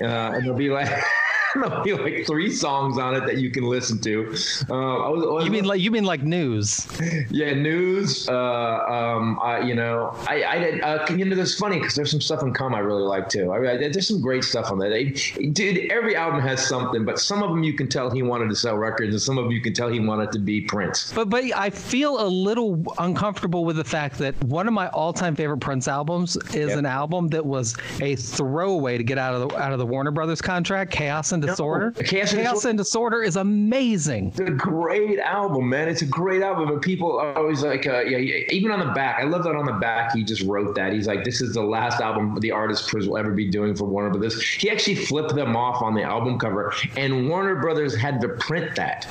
uh, 0.00 0.32
and 0.34 0.46
they'll 0.46 0.54
be 0.54 0.70
like. 0.70 0.88
like 1.84 2.26
three 2.26 2.50
songs 2.50 2.98
on 2.98 3.14
it 3.14 3.26
that 3.26 3.38
you 3.38 3.50
can 3.50 3.64
listen 3.64 3.98
to. 4.00 4.34
Uh, 4.68 4.74
I 4.74 5.08
was, 5.08 5.24
I 5.24 5.28
was, 5.28 5.44
you 5.44 5.50
mean 5.50 5.64
like 5.64 5.80
you 5.80 5.90
mean 5.90 6.04
like 6.04 6.22
news? 6.22 6.86
Yeah, 7.30 7.54
news. 7.54 8.28
Uh, 8.28 8.34
um, 8.34 9.38
I, 9.42 9.60
you 9.60 9.74
know, 9.74 10.14
I, 10.28 10.44
I 10.44 10.58
did. 10.58 10.80
Uh, 10.82 11.06
you 11.10 11.24
know, 11.24 11.36
that's 11.36 11.54
funny 11.54 11.78
because 11.78 11.94
there's 11.94 12.10
some 12.10 12.20
stuff 12.20 12.42
in 12.42 12.52
Come 12.52 12.74
I 12.74 12.80
really 12.80 13.02
like 13.02 13.28
too. 13.28 13.52
I, 13.52 13.72
I, 13.72 13.76
there's 13.76 14.08
some 14.08 14.20
great 14.20 14.44
stuff 14.44 14.70
on 14.70 14.78
there. 14.78 14.88
Dude, 15.52 15.90
every 15.90 16.16
album 16.16 16.40
has 16.40 16.66
something, 16.66 17.04
but 17.04 17.18
some 17.18 17.42
of 17.42 17.50
them 17.50 17.62
you 17.62 17.72
can 17.72 17.88
tell 17.88 18.10
he 18.10 18.22
wanted 18.22 18.48
to 18.48 18.56
sell 18.56 18.76
records, 18.76 19.14
and 19.14 19.22
some 19.22 19.38
of 19.38 19.44
them 19.44 19.52
you 19.52 19.60
can 19.60 19.72
tell 19.72 19.88
he 19.88 20.00
wanted 20.00 20.32
to 20.32 20.38
be 20.38 20.60
Prince. 20.60 21.12
But 21.12 21.30
but 21.30 21.44
I 21.56 21.70
feel 21.70 22.20
a 22.20 22.28
little 22.28 22.82
uncomfortable 22.98 23.64
with 23.64 23.76
the 23.76 23.84
fact 23.84 24.18
that 24.18 24.34
one 24.44 24.66
of 24.66 24.74
my 24.74 24.88
all-time 24.88 25.34
favorite 25.34 25.58
Prince 25.58 25.88
albums 25.88 26.36
is 26.54 26.70
yep. 26.70 26.78
an 26.78 26.86
album 26.86 27.28
that 27.28 27.44
was 27.44 27.74
a 28.00 28.16
throwaway 28.16 28.98
to 28.98 29.04
get 29.04 29.18
out 29.18 29.34
of 29.34 29.48
the 29.48 29.56
out 29.56 29.72
of 29.72 29.78
the 29.78 29.86
Warner 29.86 30.10
Brothers 30.10 30.42
contract, 30.42 30.90
Chaos 30.90 31.32
and 31.32 31.37
Disorder. 31.40 31.92
No, 31.96 32.02
Chaos, 32.02 32.32
and, 32.32 32.42
Chaos 32.42 32.54
Disorder. 32.54 32.68
and 32.68 32.78
Disorder 32.78 33.22
is 33.22 33.36
amazing. 33.36 34.28
It's 34.28 34.40
a 34.40 34.50
great 34.50 35.18
album, 35.18 35.68
man. 35.68 35.88
It's 35.88 36.02
a 36.02 36.06
great 36.06 36.42
album, 36.42 36.68
but 36.68 36.82
people 36.82 37.18
are 37.18 37.36
always 37.36 37.62
like, 37.62 37.86
uh, 37.86 38.00
yeah, 38.00 38.18
even 38.50 38.70
on 38.70 38.80
the 38.80 38.92
back. 38.92 39.20
I 39.20 39.24
love 39.24 39.44
that 39.44 39.54
on 39.54 39.66
the 39.66 39.72
back. 39.72 40.14
He 40.14 40.24
just 40.24 40.42
wrote 40.42 40.74
that. 40.76 40.92
He's 40.92 41.06
like, 41.06 41.24
this 41.24 41.40
is 41.40 41.54
the 41.54 41.62
last 41.62 42.00
album 42.00 42.38
the 42.40 42.50
artist 42.50 42.88
Prince 42.88 43.06
will 43.06 43.16
ever 43.16 43.32
be 43.32 43.48
doing 43.48 43.74
for 43.74 43.84
Warner 43.84 44.10
Brothers. 44.10 44.42
He 44.42 44.70
actually 44.70 44.96
flipped 44.96 45.34
them 45.34 45.56
off 45.56 45.82
on 45.82 45.94
the 45.94 46.02
album 46.02 46.38
cover, 46.38 46.72
and 46.96 47.28
Warner 47.28 47.56
Brothers 47.56 47.94
had 47.94 48.20
to 48.20 48.28
print 48.28 48.76
that. 48.76 49.06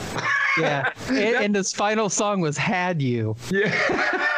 Yeah, 0.57 0.91
and, 1.07 1.17
and 1.19 1.55
his 1.55 1.73
final 1.73 2.09
song 2.09 2.41
was 2.41 2.57
"Had 2.57 3.01
You." 3.01 3.35
Yeah. 3.51 4.23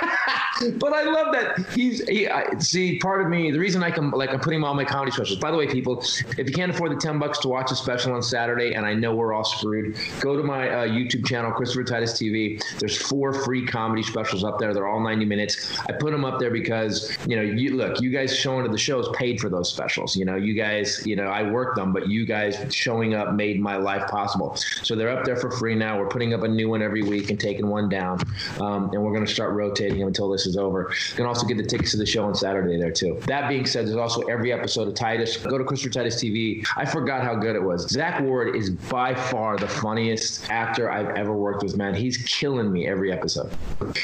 but 0.78 0.94
I 0.94 1.04
love 1.04 1.34
that 1.34 1.70
he's 1.74 2.06
he. 2.08 2.28
I, 2.28 2.58
see, 2.60 3.00
part 3.00 3.22
of 3.22 3.30
me, 3.30 3.51
the 3.51 3.60
reason 3.60 3.84
I 3.84 3.92
can 3.92 4.12
like 4.12 4.32
I'm 4.32 4.39
putting 4.39 4.63
all 4.63 4.74
my 4.74 4.86
comedy 4.86 5.12
specials. 5.12 5.39
By 5.39 5.51
the 5.51 5.58
way, 5.58 5.68
people, 5.68 6.00
if 6.38 6.48
you 6.48 6.54
can't 6.54 6.72
afford 6.72 6.92
the 6.92 6.98
ten 6.98 7.20
bucks 7.20 7.39
to 7.39 7.48
watch 7.48 7.72
a 7.72 7.75
special 7.75 8.13
on 8.13 8.22
Saturday, 8.22 8.74
and 8.74 8.86
I 8.86 8.94
know 8.94 9.16
we're 9.16 9.34
all 9.34 9.44
screwed, 9.44 9.98
go 10.20 10.36
to 10.36 10.44
my 10.44 10.70
uh, 10.70 10.88
YouTube 10.88 11.25
channel, 11.25 11.51
Christopher 11.51 11.84
Titus 11.84 12.13
TV. 12.13 12.62
There's 12.80 12.98
four 12.98 13.34
free 13.34 13.66
comedy 13.66 14.04
specials 14.04 14.44
up 14.44 14.60
there. 14.60 14.74
They're 14.74 14.88
all 14.88 15.00
90 15.00 15.25
minutes. 15.25 15.78
I 15.88 15.94
put 15.94 16.12
them 16.12 16.25
up 16.25 16.39
there 16.39 16.51
because 16.51 17.18
you 17.28 17.36
know, 17.36 17.42
you 17.42 17.75
look, 17.75 18.01
you 18.01 18.10
guys 18.10 18.36
showing 18.36 18.66
to 18.66 18.72
the 18.72 18.78
shows 18.78 19.10
paid 19.16 19.39
for 19.39 19.50
those 19.50 19.72
specials. 19.72 20.16
You 20.16 20.25
know, 20.25 20.36
you 20.36 20.54
guys, 20.54 21.06
you 21.06 21.16
know, 21.16 21.28
I 21.28 21.50
worked 21.50 21.75
them, 21.75 21.94
but 21.94 22.08
you 22.08 22.25
guys 22.25 22.58
showing 22.74 23.13
up 23.13 23.34
made 23.34 23.60
my 23.60 23.78
life 23.78 24.08
possible. 24.10 24.56
So 24.84 24.96
they're 24.96 25.10
up 25.10 25.25
there 25.25 25.38
for 25.38 25.51
free 25.51 25.75
now. 25.75 26.00
We're 26.00 26.08
putting 26.08 26.34
up 26.34 26.44
a 26.44 26.48
new 26.48 26.70
one 26.70 26.82
every 26.82 27.04
week 27.04 27.30
and 27.30 27.39
taking 27.39 27.68
one 27.68 27.89
down, 27.89 28.20
um, 28.60 28.89
and 28.94 29.04
we're 29.04 29.13
going 29.13 29.25
to 29.25 29.34
start 29.34 29.54
rotating 29.54 30.00
them 30.00 30.08
until 30.08 30.30
this 30.30 30.46
is 30.50 30.58
over. 30.58 30.91
You 31.12 31.15
can 31.15 31.25
also 31.25 31.48
get 31.48 31.58
the 31.58 31.63
tickets 31.63 31.91
to 31.91 31.98
the 31.98 32.06
show 32.06 32.25
on 32.25 32.36
Saturday 32.36 32.77
there 32.77 32.91
too. 32.91 33.20
That 33.27 33.48
being 33.48 33.65
said, 33.65 33.86
there's 33.88 33.96
also 33.96 34.22
every 34.24 34.51
episode 34.51 34.88
of 34.88 34.96
Titus. 34.96 35.38
Go 35.38 35.58
to 35.58 35.63
Christopher 35.63 35.94
Titus 35.94 36.22
TV. 36.22 36.65
I 36.75 36.86
forgot 36.86 37.24
how 37.24 37.36
good 37.36 37.56
it 37.56 37.63
was. 37.63 37.88
Zach 37.89 38.22
Ward 38.22 38.56
is 38.56 38.72
by 38.72 39.15
far 39.15 39.58
the 39.58 39.68
funniest 39.68 40.50
actor 40.50 40.91
I've 40.91 41.15
ever 41.15 41.34
worked 41.34 41.63
with. 41.63 41.77
Man, 41.77 41.94
he's 41.94 42.18
killing 42.18 42.72
me 42.72 42.88
every 42.88 43.12
episode. 43.12 43.51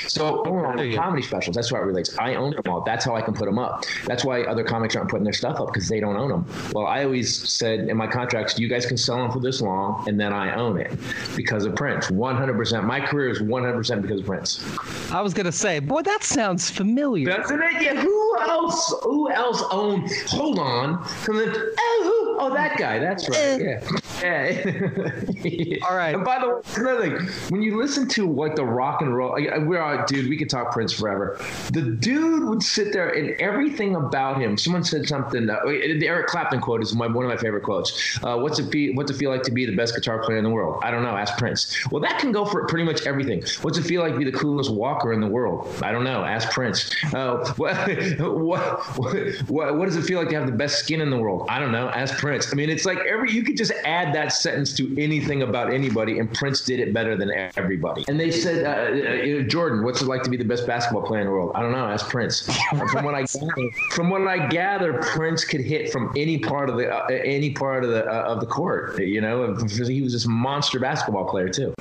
So 0.08 0.44
comedy 0.44 1.22
specials. 1.22 1.56
That's 1.56 1.72
why 1.72 1.80
it 1.80 1.84
relates. 1.84 2.18
I 2.20 2.36
own 2.36 2.52
them 2.52 2.62
all. 2.68 2.82
That's 2.82 3.04
how 3.04 3.16
I 3.16 3.22
can 3.22 3.34
put 3.34 3.46
them 3.46 3.60
up. 3.60 3.84
That's 4.06 4.24
why 4.24 4.44
other 4.44 4.64
comics 4.64 4.96
aren't 4.96 5.10
putting 5.10 5.24
their 5.24 5.34
stuff 5.34 5.60
up 5.60 5.68
because 5.68 5.90
they 5.90 6.00
don't 6.00 6.16
own 6.16 6.30
them. 6.30 6.46
Well, 6.74 6.86
I 6.86 7.04
always 7.04 7.50
said 7.50 7.80
in 7.90 7.98
my 7.98 8.08
contracts, 8.08 8.60
you 8.60 8.68
guys 8.68 8.86
can 8.86 8.98
sell 8.98 9.18
them 9.18 9.32
for 9.32 9.40
this 9.40 9.62
long, 9.62 10.08
and 10.08 10.20
then 10.20 10.34
I 10.34 10.56
own 10.56 10.80
it 10.80 10.94
because 11.36 11.66
of 11.66 11.76
Prince. 11.76 12.08
100%. 12.08 12.84
My 12.84 13.00
career 13.00 13.30
is 13.30 13.40
100% 13.40 14.02
because 14.02 14.20
of 14.20 14.26
Prince. 14.26 14.64
I 15.12 15.22
was 15.22 15.34
gonna 15.34 15.52
say, 15.52 15.80
boy, 15.80 16.02
that 16.04 16.24
sounds 16.36 16.70
familiar. 16.70 17.28
Doesn't 17.28 17.62
it? 17.62 17.82
Yeah. 17.82 17.96
Who 17.96 18.38
else? 18.42 18.94
Who 19.04 19.32
else 19.32 19.64
owned? 19.72 20.12
Hold 20.28 20.60
on. 20.60 21.02
Oh, 21.30 22.25
oh, 22.40 22.54
that 22.54 22.78
guy. 22.78 23.00
That's 23.00 23.28
right. 23.30 23.62
Yeah. 23.62 23.84
Yeah. 24.24 25.78
All 25.88 25.96
right. 25.96 26.16
And 26.16 26.24
by 26.24 26.40
the 26.40 26.48
way, 26.48 26.62
another 26.78 27.02
thing, 27.02 27.28
when 27.50 27.62
you 27.62 27.78
listen 27.78 28.08
to 28.10 28.32
like 28.32 28.56
the 28.56 28.66
rock 28.66 29.02
and 29.02 29.16
roll, 29.16 29.34
we're 29.34 29.82
all, 29.82 30.06
dude. 30.06 30.30
We 30.30 30.38
could 30.38 30.50
talk 30.50 30.72
Prince 30.72 30.94
forever. 30.94 31.38
The 31.74 31.82
dude 31.82 32.48
would 32.48 32.64
sit 32.64 32.94
there 32.94 33.10
and 33.10 33.40
everything 33.42 33.96
about 33.96 34.42
him. 34.42 34.58
Someone 34.58 34.84
said 34.84 35.08
something. 35.08 35.50
Uh, 35.50 35.60
the 35.66 36.08
Eric 36.08 36.28
Clapton 36.28 36.62
quote 36.62 36.82
is 36.82 36.96
my, 36.96 37.08
one 37.08 37.26
of 37.26 37.30
my 37.30 37.38
favorite 37.38 37.64
quotes. 37.64 38.18
Uh, 38.24 38.38
what's 38.38 38.58
it 38.58 38.72
be? 38.72 38.94
What's 38.96 39.12
it 39.12 39.16
feel 39.18 39.30
like 39.30 39.44
to 39.44 39.52
be 39.52 39.66
the 39.66 39.76
best 39.76 39.94
guitar 39.96 40.24
player 40.24 40.38
in 40.38 40.44
the 40.44 40.50
world? 40.50 40.82
I 40.84 40.92
don't 40.92 41.04
know. 41.04 41.16
Ask 41.16 41.38
Prince. 41.38 41.76
Well, 41.92 42.02
that 42.02 42.20
can 42.20 42.32
go 42.32 42.46
for 42.46 42.66
pretty 42.68 42.86
much 42.86 43.06
everything. 43.06 43.44
What's 43.62 43.78
it 43.78 43.84
feel 43.84 44.02
like 44.02 44.14
to 44.14 44.20
be 44.20 44.26
the 44.26 44.38
coolest 44.38 44.72
walker 44.72 45.14
in 45.14 45.20
the 45.22 45.28
world? 45.28 45.68
I 45.84 45.92
don't 45.92 46.04
know. 46.04 46.24
Ask 46.24 46.50
Prince. 46.52 46.90
Uh, 47.14 47.54
what, 47.58 47.76
what, 48.20 49.50
what, 49.50 49.78
what 49.78 49.86
does 49.86 49.98
it 49.98 50.04
feel 50.04 50.20
like 50.20 50.30
to 50.30 50.36
have 50.36 50.48
the 50.48 50.56
best 50.56 50.80
skin 50.80 51.02
in 51.02 51.10
the 51.10 51.18
world? 51.18 51.48
I 51.50 51.60
don't 51.60 51.72
know. 51.72 51.90
Ask 51.90 52.18
Prince. 52.18 52.25
I 52.26 52.56
mean, 52.56 52.70
it's 52.70 52.86
like 52.86 53.00
every 53.00 53.32
you 53.32 53.44
could 53.44 53.58
just 53.58 53.72
add 53.84 54.14
that 54.16 54.34
sentence 54.34 54.74
to 54.78 55.02
anything 55.02 55.44
about 55.44 55.72
anybody, 55.72 56.20
and 56.20 56.34
Prince 56.34 56.62
did 56.62 56.80
it 56.80 56.94
better 56.94 57.16
than 57.16 57.32
everybody. 57.56 58.06
And 58.08 58.20
they 58.20 58.32
said, 58.32 58.66
uh, 58.66 59.40
uh, 59.40 59.44
Jordan, 59.44 59.84
what's 59.84 60.02
it 60.02 60.08
like 60.08 60.24
to 60.24 60.30
be 60.30 60.38
the 60.38 60.46
best 60.46 60.66
basketball 60.66 61.04
player 61.04 61.22
in 61.22 61.28
the 61.28 61.34
world? 61.34 61.52
I 61.56 61.62
don't 61.62 61.72
know. 61.72 61.86
Ask 61.86 62.10
Prince. 62.10 62.50
from 62.92 63.06
what 63.06 63.16
I 63.16 63.24
gather, 63.24 63.72
from 63.92 64.10
what 64.10 64.28
I 64.28 64.48
gather, 64.48 64.94
Prince 64.94 65.46
could 65.46 65.62
hit 65.62 65.92
from 65.92 66.12
any 66.16 66.40
part 66.40 66.70
of 66.70 66.78
the 66.78 66.90
uh, 66.90 67.08
any 67.08 67.52
part 67.52 67.84
of 67.84 67.92
the 67.92 68.06
uh, 68.06 68.24
of 68.24 68.40
the 68.40 68.48
court. 68.48 69.00
You 69.00 69.22
know, 69.22 69.56
he 69.56 70.02
was 70.02 70.14
this 70.14 70.26
monster 70.28 70.80
basketball 70.80 71.26
player 71.26 71.50
too. 71.50 71.74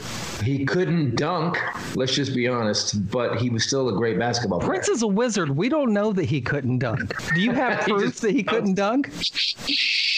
He 0.42 0.66
couldn't 0.66 1.16
dunk. 1.16 1.58
Let's 1.94 2.14
just 2.14 2.34
be 2.34 2.48
honest, 2.48 3.10
but 3.10 3.40
he 3.40 3.48
was 3.48 3.64
still 3.64 3.88
a 3.88 3.96
great 3.96 4.18
basketball 4.18 4.58
player. 4.58 4.72
Prince 4.72 4.88
is 4.88 5.02
a 5.02 5.06
wizard. 5.06 5.56
We 5.56 5.70
don't 5.70 5.92
know 5.94 6.12
that 6.12 6.26
he 6.26 6.42
couldn't 6.42 6.80
dunk. 6.80 7.14
Do 7.34 7.40
you 7.40 7.52
have 7.52 7.80
proof 7.88 8.20
that 8.20 8.32
he 8.32 8.42
couldn't 8.42 8.74
dunk? 8.74 9.10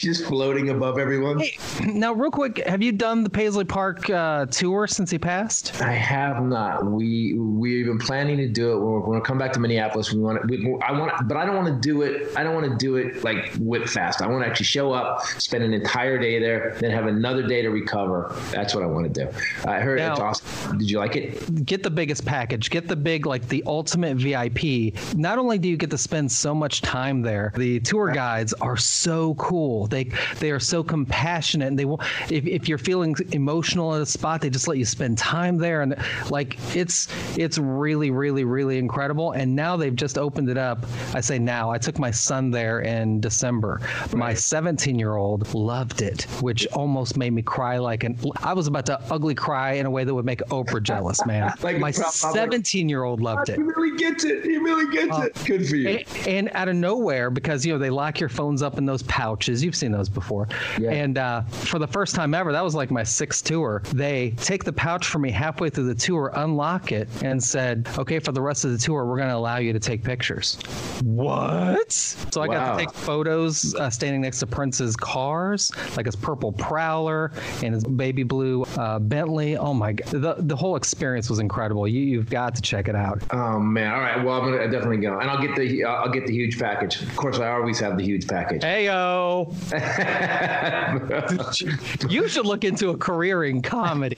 just 0.00 0.24
floating 0.24 0.70
above 0.70 0.98
everyone. 0.98 1.38
Hey, 1.38 1.58
now, 1.86 2.12
real 2.12 2.30
quick, 2.30 2.58
have 2.66 2.82
you 2.82 2.90
done 2.90 3.22
the 3.22 3.28
Paisley 3.28 3.66
Park 3.66 4.08
uh, 4.08 4.46
tour 4.46 4.86
since 4.86 5.10
he 5.10 5.18
passed? 5.18 5.80
I 5.82 5.92
have 5.92 6.42
not. 6.42 6.86
We 6.86 7.34
we've 7.34 7.84
been 7.84 7.98
planning 7.98 8.38
to 8.38 8.48
do 8.48 8.72
it. 8.72 8.78
We're, 8.78 9.00
going 9.00 9.20
to 9.20 9.26
come 9.26 9.38
back 9.38 9.52
to 9.52 9.60
Minneapolis. 9.60 10.12
We 10.12 10.20
want 10.20 10.40
to. 10.40 10.46
We, 10.46 10.78
I 10.82 10.92
want, 10.92 11.28
but 11.28 11.36
I 11.36 11.44
don't 11.44 11.56
want 11.56 11.68
to 11.68 11.80
do 11.86 12.02
it. 12.02 12.34
I 12.36 12.42
don't 12.42 12.54
want 12.54 12.70
to 12.70 12.76
do 12.76 12.96
it 12.96 13.22
like 13.22 13.52
whip 13.58 13.86
fast. 13.86 14.22
I 14.22 14.26
want 14.26 14.42
to 14.42 14.48
actually 14.48 14.66
show 14.66 14.92
up, 14.92 15.22
spend 15.22 15.64
an 15.64 15.74
entire 15.74 16.18
day 16.18 16.38
there, 16.38 16.76
then 16.80 16.90
have 16.90 17.06
another 17.06 17.46
day 17.46 17.60
to 17.60 17.68
recover. 17.68 18.34
That's 18.50 18.74
what 18.74 18.82
I 18.82 18.86
want 18.86 19.12
to 19.12 19.24
do. 19.24 19.30
I 19.68 19.80
heard 19.80 19.98
now, 19.98 20.12
it's 20.12 20.20
awesome. 20.20 20.78
Did 20.78 20.90
you 20.90 20.98
like 20.98 21.16
it? 21.16 21.66
Get 21.66 21.82
the 21.82 21.90
biggest 21.90 22.24
package. 22.24 22.70
Get 22.70 22.88
the 22.88 22.96
big, 22.96 23.26
like 23.26 23.46
the 23.48 23.62
ultimate 23.66 24.16
VIP. 24.16 24.94
Not 25.14 25.38
only 25.38 25.58
do 25.58 25.68
you 25.68 25.76
get 25.76 25.90
to 25.90 25.98
spend 25.98 26.32
so 26.32 26.54
much 26.54 26.80
time 26.80 27.20
there, 27.20 27.52
the 27.56 27.80
tour 27.80 28.10
guides 28.12 28.54
are 28.54 28.78
so 28.78 29.34
cool. 29.34 29.89
They 29.90 30.10
they 30.38 30.50
are 30.50 30.60
so 30.60 30.82
compassionate, 30.82 31.68
and 31.68 31.78
they 31.78 31.84
will. 31.84 32.00
If, 32.30 32.46
if 32.46 32.68
you're 32.68 32.78
feeling 32.78 33.14
emotional 33.32 33.94
at 33.94 34.02
a 34.02 34.06
spot, 34.06 34.40
they 34.40 34.50
just 34.50 34.68
let 34.68 34.78
you 34.78 34.84
spend 34.84 35.18
time 35.18 35.58
there, 35.58 35.82
and 35.82 35.96
like 36.30 36.58
it's 36.74 37.08
it's 37.36 37.58
really 37.58 38.10
really 38.10 38.44
really 38.44 38.78
incredible. 38.78 39.32
And 39.32 39.54
now 39.54 39.76
they've 39.76 39.94
just 39.94 40.18
opened 40.18 40.48
it 40.48 40.58
up. 40.58 40.84
I 41.14 41.20
say 41.20 41.38
now. 41.38 41.70
I 41.70 41.78
took 41.78 41.98
my 41.98 42.10
son 42.10 42.50
there 42.50 42.80
in 42.80 43.20
December. 43.20 43.80
Right. 43.80 44.14
My 44.14 44.34
17 44.34 44.98
year 44.98 45.16
old 45.16 45.52
loved 45.54 46.02
it, 46.02 46.22
which 46.40 46.66
almost 46.68 47.16
made 47.16 47.32
me 47.32 47.42
cry 47.42 47.78
like 47.78 48.04
an. 48.04 48.18
I 48.42 48.52
was 48.52 48.66
about 48.66 48.86
to 48.86 49.00
ugly 49.10 49.34
cry 49.34 49.72
in 49.72 49.86
a 49.86 49.90
way 49.90 50.04
that 50.04 50.14
would 50.14 50.24
make 50.24 50.40
Oprah 50.50 50.82
jealous, 50.82 51.24
man. 51.26 51.52
like 51.62 51.78
my 51.78 51.90
17 51.90 52.88
year 52.88 53.04
old 53.04 53.20
loved 53.20 53.48
it. 53.48 53.56
He 53.56 53.62
really 53.62 53.96
gets 53.96 54.24
it. 54.24 54.44
He 54.44 54.56
really 54.58 54.90
gets 54.94 55.16
uh, 55.16 55.22
it. 55.22 55.44
Good 55.44 55.68
for 55.68 55.76
you. 55.76 55.88
And, 55.88 56.28
and 56.28 56.50
out 56.54 56.68
of 56.68 56.76
nowhere, 56.76 57.30
because 57.30 57.64
you 57.64 57.72
know 57.72 57.78
they 57.78 57.90
lock 57.90 58.20
your 58.20 58.28
phones 58.28 58.62
up 58.62 58.78
in 58.78 58.86
those 58.86 59.02
pouches. 59.04 59.62
You've 59.64 59.76
seen 59.80 59.90
those 59.92 60.08
before. 60.08 60.48
Yeah. 60.78 60.90
And 60.90 61.18
uh, 61.18 61.42
for 61.42 61.78
the 61.78 61.86
first 61.86 62.14
time 62.14 62.34
ever, 62.34 62.52
that 62.52 62.62
was 62.62 62.74
like 62.74 62.90
my 62.90 63.02
sixth 63.02 63.44
tour. 63.44 63.82
They 63.92 64.30
take 64.36 64.64
the 64.64 64.72
pouch 64.72 65.06
from 65.06 65.22
me 65.22 65.30
halfway 65.30 65.70
through 65.70 65.86
the 65.86 65.94
tour, 65.94 66.30
unlock 66.36 66.92
it, 66.92 67.08
and 67.22 67.42
said, 67.42 67.88
"Okay, 67.98 68.18
for 68.18 68.32
the 68.32 68.42
rest 68.42 68.64
of 68.64 68.72
the 68.72 68.78
tour, 68.78 69.04
we're 69.06 69.16
going 69.16 69.28
to 69.28 69.36
allow 69.36 69.56
you 69.56 69.72
to 69.72 69.80
take 69.80 70.04
pictures." 70.04 70.58
What? 71.02 71.92
So 71.92 72.42
I 72.42 72.46
wow. 72.46 72.54
got 72.54 72.78
to 72.78 72.84
take 72.84 72.94
photos 72.94 73.74
uh, 73.74 73.90
standing 73.90 74.20
next 74.20 74.40
to 74.40 74.46
Prince's 74.46 74.96
cars, 74.96 75.72
like 75.96 76.06
his 76.06 76.16
purple 76.16 76.52
Prowler 76.52 77.32
and 77.62 77.74
his 77.74 77.84
baby 77.84 78.22
blue 78.22 78.62
uh, 78.76 78.98
Bentley. 78.98 79.56
Oh 79.56 79.74
my 79.74 79.92
god, 79.92 80.08
the 80.08 80.34
the 80.38 80.56
whole 80.56 80.76
experience 80.76 81.30
was 81.30 81.38
incredible. 81.38 81.88
You 81.88 82.00
you've 82.00 82.30
got 82.30 82.54
to 82.54 82.62
check 82.62 82.88
it 82.88 82.94
out. 82.94 83.22
Oh 83.30 83.58
man, 83.58 83.92
all 83.92 84.00
right. 84.00 84.22
Well, 84.22 84.40
I'm 84.40 84.50
gonna 84.50 84.70
definitely 84.70 84.98
go, 84.98 85.18
and 85.18 85.30
I'll 85.30 85.40
get 85.40 85.56
the 85.56 85.84
I'll 85.84 86.10
get 86.10 86.26
the 86.26 86.32
huge 86.32 86.58
package. 86.58 87.02
Of 87.02 87.16
course, 87.16 87.38
I 87.38 87.50
always 87.52 87.78
have 87.80 87.96
the 87.96 88.04
huge 88.04 88.28
package. 88.28 88.62
Heyo. 88.62 89.69
you 92.08 92.28
should 92.28 92.46
look 92.46 92.64
into 92.64 92.90
a 92.90 92.96
career 92.96 93.44
in 93.44 93.62
comedy. 93.62 94.16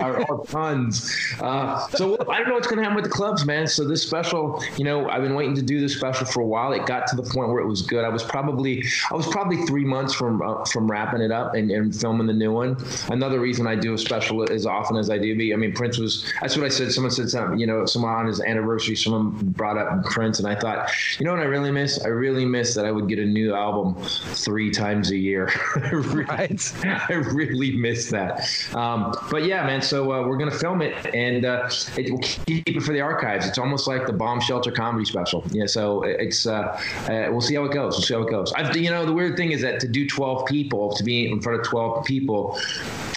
or, 0.00 0.30
or 0.30 0.46
tons. 0.46 1.12
Uh, 1.40 1.86
so 1.88 2.16
I 2.28 2.38
don't 2.38 2.48
know 2.48 2.54
what's 2.54 2.66
going 2.66 2.78
to 2.78 2.82
happen 2.82 2.96
with 2.96 3.04
the 3.04 3.10
clubs, 3.10 3.44
man. 3.44 3.66
So 3.66 3.86
this 3.86 4.02
special, 4.02 4.62
you 4.76 4.84
know, 4.84 5.08
I've 5.08 5.22
been 5.22 5.34
waiting 5.34 5.54
to 5.56 5.62
do 5.62 5.80
this 5.80 5.96
special 5.96 6.26
for 6.26 6.40
a 6.40 6.46
while. 6.46 6.72
It 6.72 6.86
got 6.86 7.06
to 7.08 7.16
the 7.16 7.22
point 7.22 7.50
where 7.50 7.60
it 7.60 7.66
was 7.66 7.82
good. 7.82 8.04
I 8.04 8.08
was 8.08 8.22
probably, 8.22 8.84
I 9.10 9.14
was 9.14 9.26
probably 9.26 9.64
three 9.66 9.84
months 9.84 10.14
from 10.14 10.42
uh, 10.42 10.64
from 10.64 10.90
wrapping 10.90 11.20
it 11.20 11.32
up 11.32 11.54
and, 11.54 11.70
and, 11.70 11.94
filming 11.94 12.26
the 12.26 12.32
new 12.32 12.52
one. 12.52 12.76
Another 13.08 13.40
reason 13.40 13.66
I 13.66 13.74
do 13.74 13.94
a 13.94 13.98
special 13.98 14.50
as 14.50 14.66
often 14.66 14.96
as 14.96 15.10
I 15.10 15.18
do. 15.18 15.36
Be, 15.36 15.52
I 15.52 15.56
mean, 15.56 15.72
Prince 15.72 15.98
was. 15.98 16.30
That's 16.40 16.56
what 16.56 16.66
I 16.66 16.68
said. 16.68 16.92
Someone 16.92 17.10
said 17.10 17.30
something. 17.30 17.58
You 17.58 17.66
know, 17.66 17.86
someone 17.86 18.12
on 18.12 18.26
his 18.26 18.40
anniversary, 18.40 18.96
someone 18.96 19.30
brought 19.52 19.78
up 19.78 20.04
Prince, 20.04 20.38
and 20.38 20.48
I 20.48 20.54
thought, 20.54 20.90
you 21.18 21.26
know 21.26 21.32
what 21.32 21.40
I 21.40 21.46
really 21.46 21.70
miss? 21.70 22.04
I 22.04 22.08
really 22.08 22.44
miss 22.44 22.74
that 22.74 22.84
I 22.84 22.92
would 22.92 23.08
get 23.08 23.18
a 23.18 23.24
new 23.24 23.54
album 23.54 23.96
three 24.36 24.70
times 24.70 25.10
a 25.10 25.16
year. 25.16 25.50
I 25.76 25.90
really, 25.90 26.24
right. 26.24 26.74
I 26.84 27.12
really 27.14 27.76
miss 27.76 28.10
that. 28.10 28.48
Um, 28.74 29.14
but 29.30 29.44
yeah, 29.44 29.66
man. 29.66 29.82
So 29.82 30.12
uh, 30.12 30.26
we're 30.26 30.36
gonna 30.36 30.50
film 30.50 30.82
it, 30.82 31.14
and 31.14 31.44
uh, 31.44 31.68
it, 31.96 32.10
we'll 32.10 32.20
keep 32.20 32.68
it 32.68 32.82
for 32.82 32.92
the 32.92 33.00
archives. 33.00 33.46
It's 33.46 33.58
almost 33.58 33.86
like 33.86 34.06
the 34.06 34.12
bomb 34.12 34.40
shelter 34.40 34.70
comedy 34.70 35.04
special. 35.04 35.44
Yeah. 35.50 35.66
So 35.66 36.02
it's 36.02 36.46
uh, 36.46 36.80
uh, 37.08 37.28
we'll 37.30 37.40
see 37.40 37.54
how 37.54 37.64
it 37.64 37.72
goes. 37.72 37.94
We'll 37.94 38.02
see 38.02 38.14
how 38.14 38.22
it 38.22 38.30
goes. 38.30 38.52
I've, 38.52 38.76
you 38.76 38.90
know, 38.90 39.06
the 39.06 39.12
weird 39.12 39.36
thing 39.36 39.52
is 39.52 39.62
that 39.62 39.80
to 39.80 39.88
do 39.88 40.06
12 40.06 40.46
people, 40.46 40.92
to 40.94 41.04
be 41.04 41.30
in 41.30 41.40
front 41.40 41.60
of 41.60 41.66
12 41.66 42.04
people, 42.04 42.58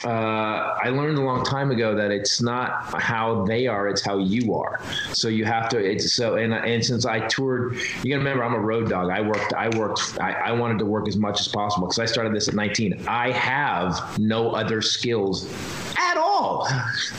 uh, 0.05 0.77
I 0.81 0.89
learned 0.89 1.17
a 1.17 1.21
long 1.21 1.43
time 1.43 1.71
ago 1.71 1.95
that 1.95 2.11
it's 2.11 2.41
not 2.41 3.01
how 3.01 3.45
they 3.45 3.67
are; 3.67 3.87
it's 3.89 4.01
how 4.01 4.17
you 4.17 4.55
are. 4.55 4.79
So 5.13 5.27
you 5.27 5.45
have 5.45 5.69
to. 5.69 5.77
It's 5.77 6.13
so 6.13 6.35
and 6.35 6.53
and 6.53 6.83
since 6.83 7.05
I 7.05 7.27
toured, 7.27 7.75
you 7.75 8.11
gotta 8.11 8.17
remember 8.17 8.43
I'm 8.43 8.53
a 8.53 8.59
road 8.59 8.89
dog. 8.89 9.09
I 9.09 9.21
worked. 9.21 9.53
I 9.53 9.69
worked. 9.77 10.19
I, 10.21 10.31
I 10.31 10.51
wanted 10.53 10.79
to 10.79 10.85
work 10.85 11.08
as 11.09 11.17
much 11.17 11.41
as 11.41 11.47
possible 11.49 11.87
because 11.87 11.99
I 11.99 12.05
started 12.05 12.33
this 12.33 12.47
at 12.47 12.53
19. 12.53 13.05
I 13.07 13.31
have 13.31 14.17
no 14.17 14.51
other 14.51 14.81
skills 14.81 15.51
at 15.97 16.15
all. 16.15 16.67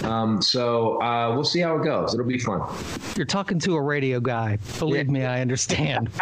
Um, 0.03 0.40
so 0.40 1.00
uh, 1.03 1.35
we'll 1.35 1.44
see 1.44 1.61
how 1.61 1.76
it 1.76 1.85
goes. 1.85 2.14
It'll 2.14 2.24
be 2.24 2.38
fun. 2.38 2.62
You're 3.16 3.26
talking 3.26 3.59
to 3.61 3.74
a 3.74 3.83
radio 3.83 4.20
guy. 4.20 4.59
Believe 4.79 5.07
yeah. 5.07 5.12
me, 5.12 5.24
I 5.24 5.42
understand. 5.42 6.11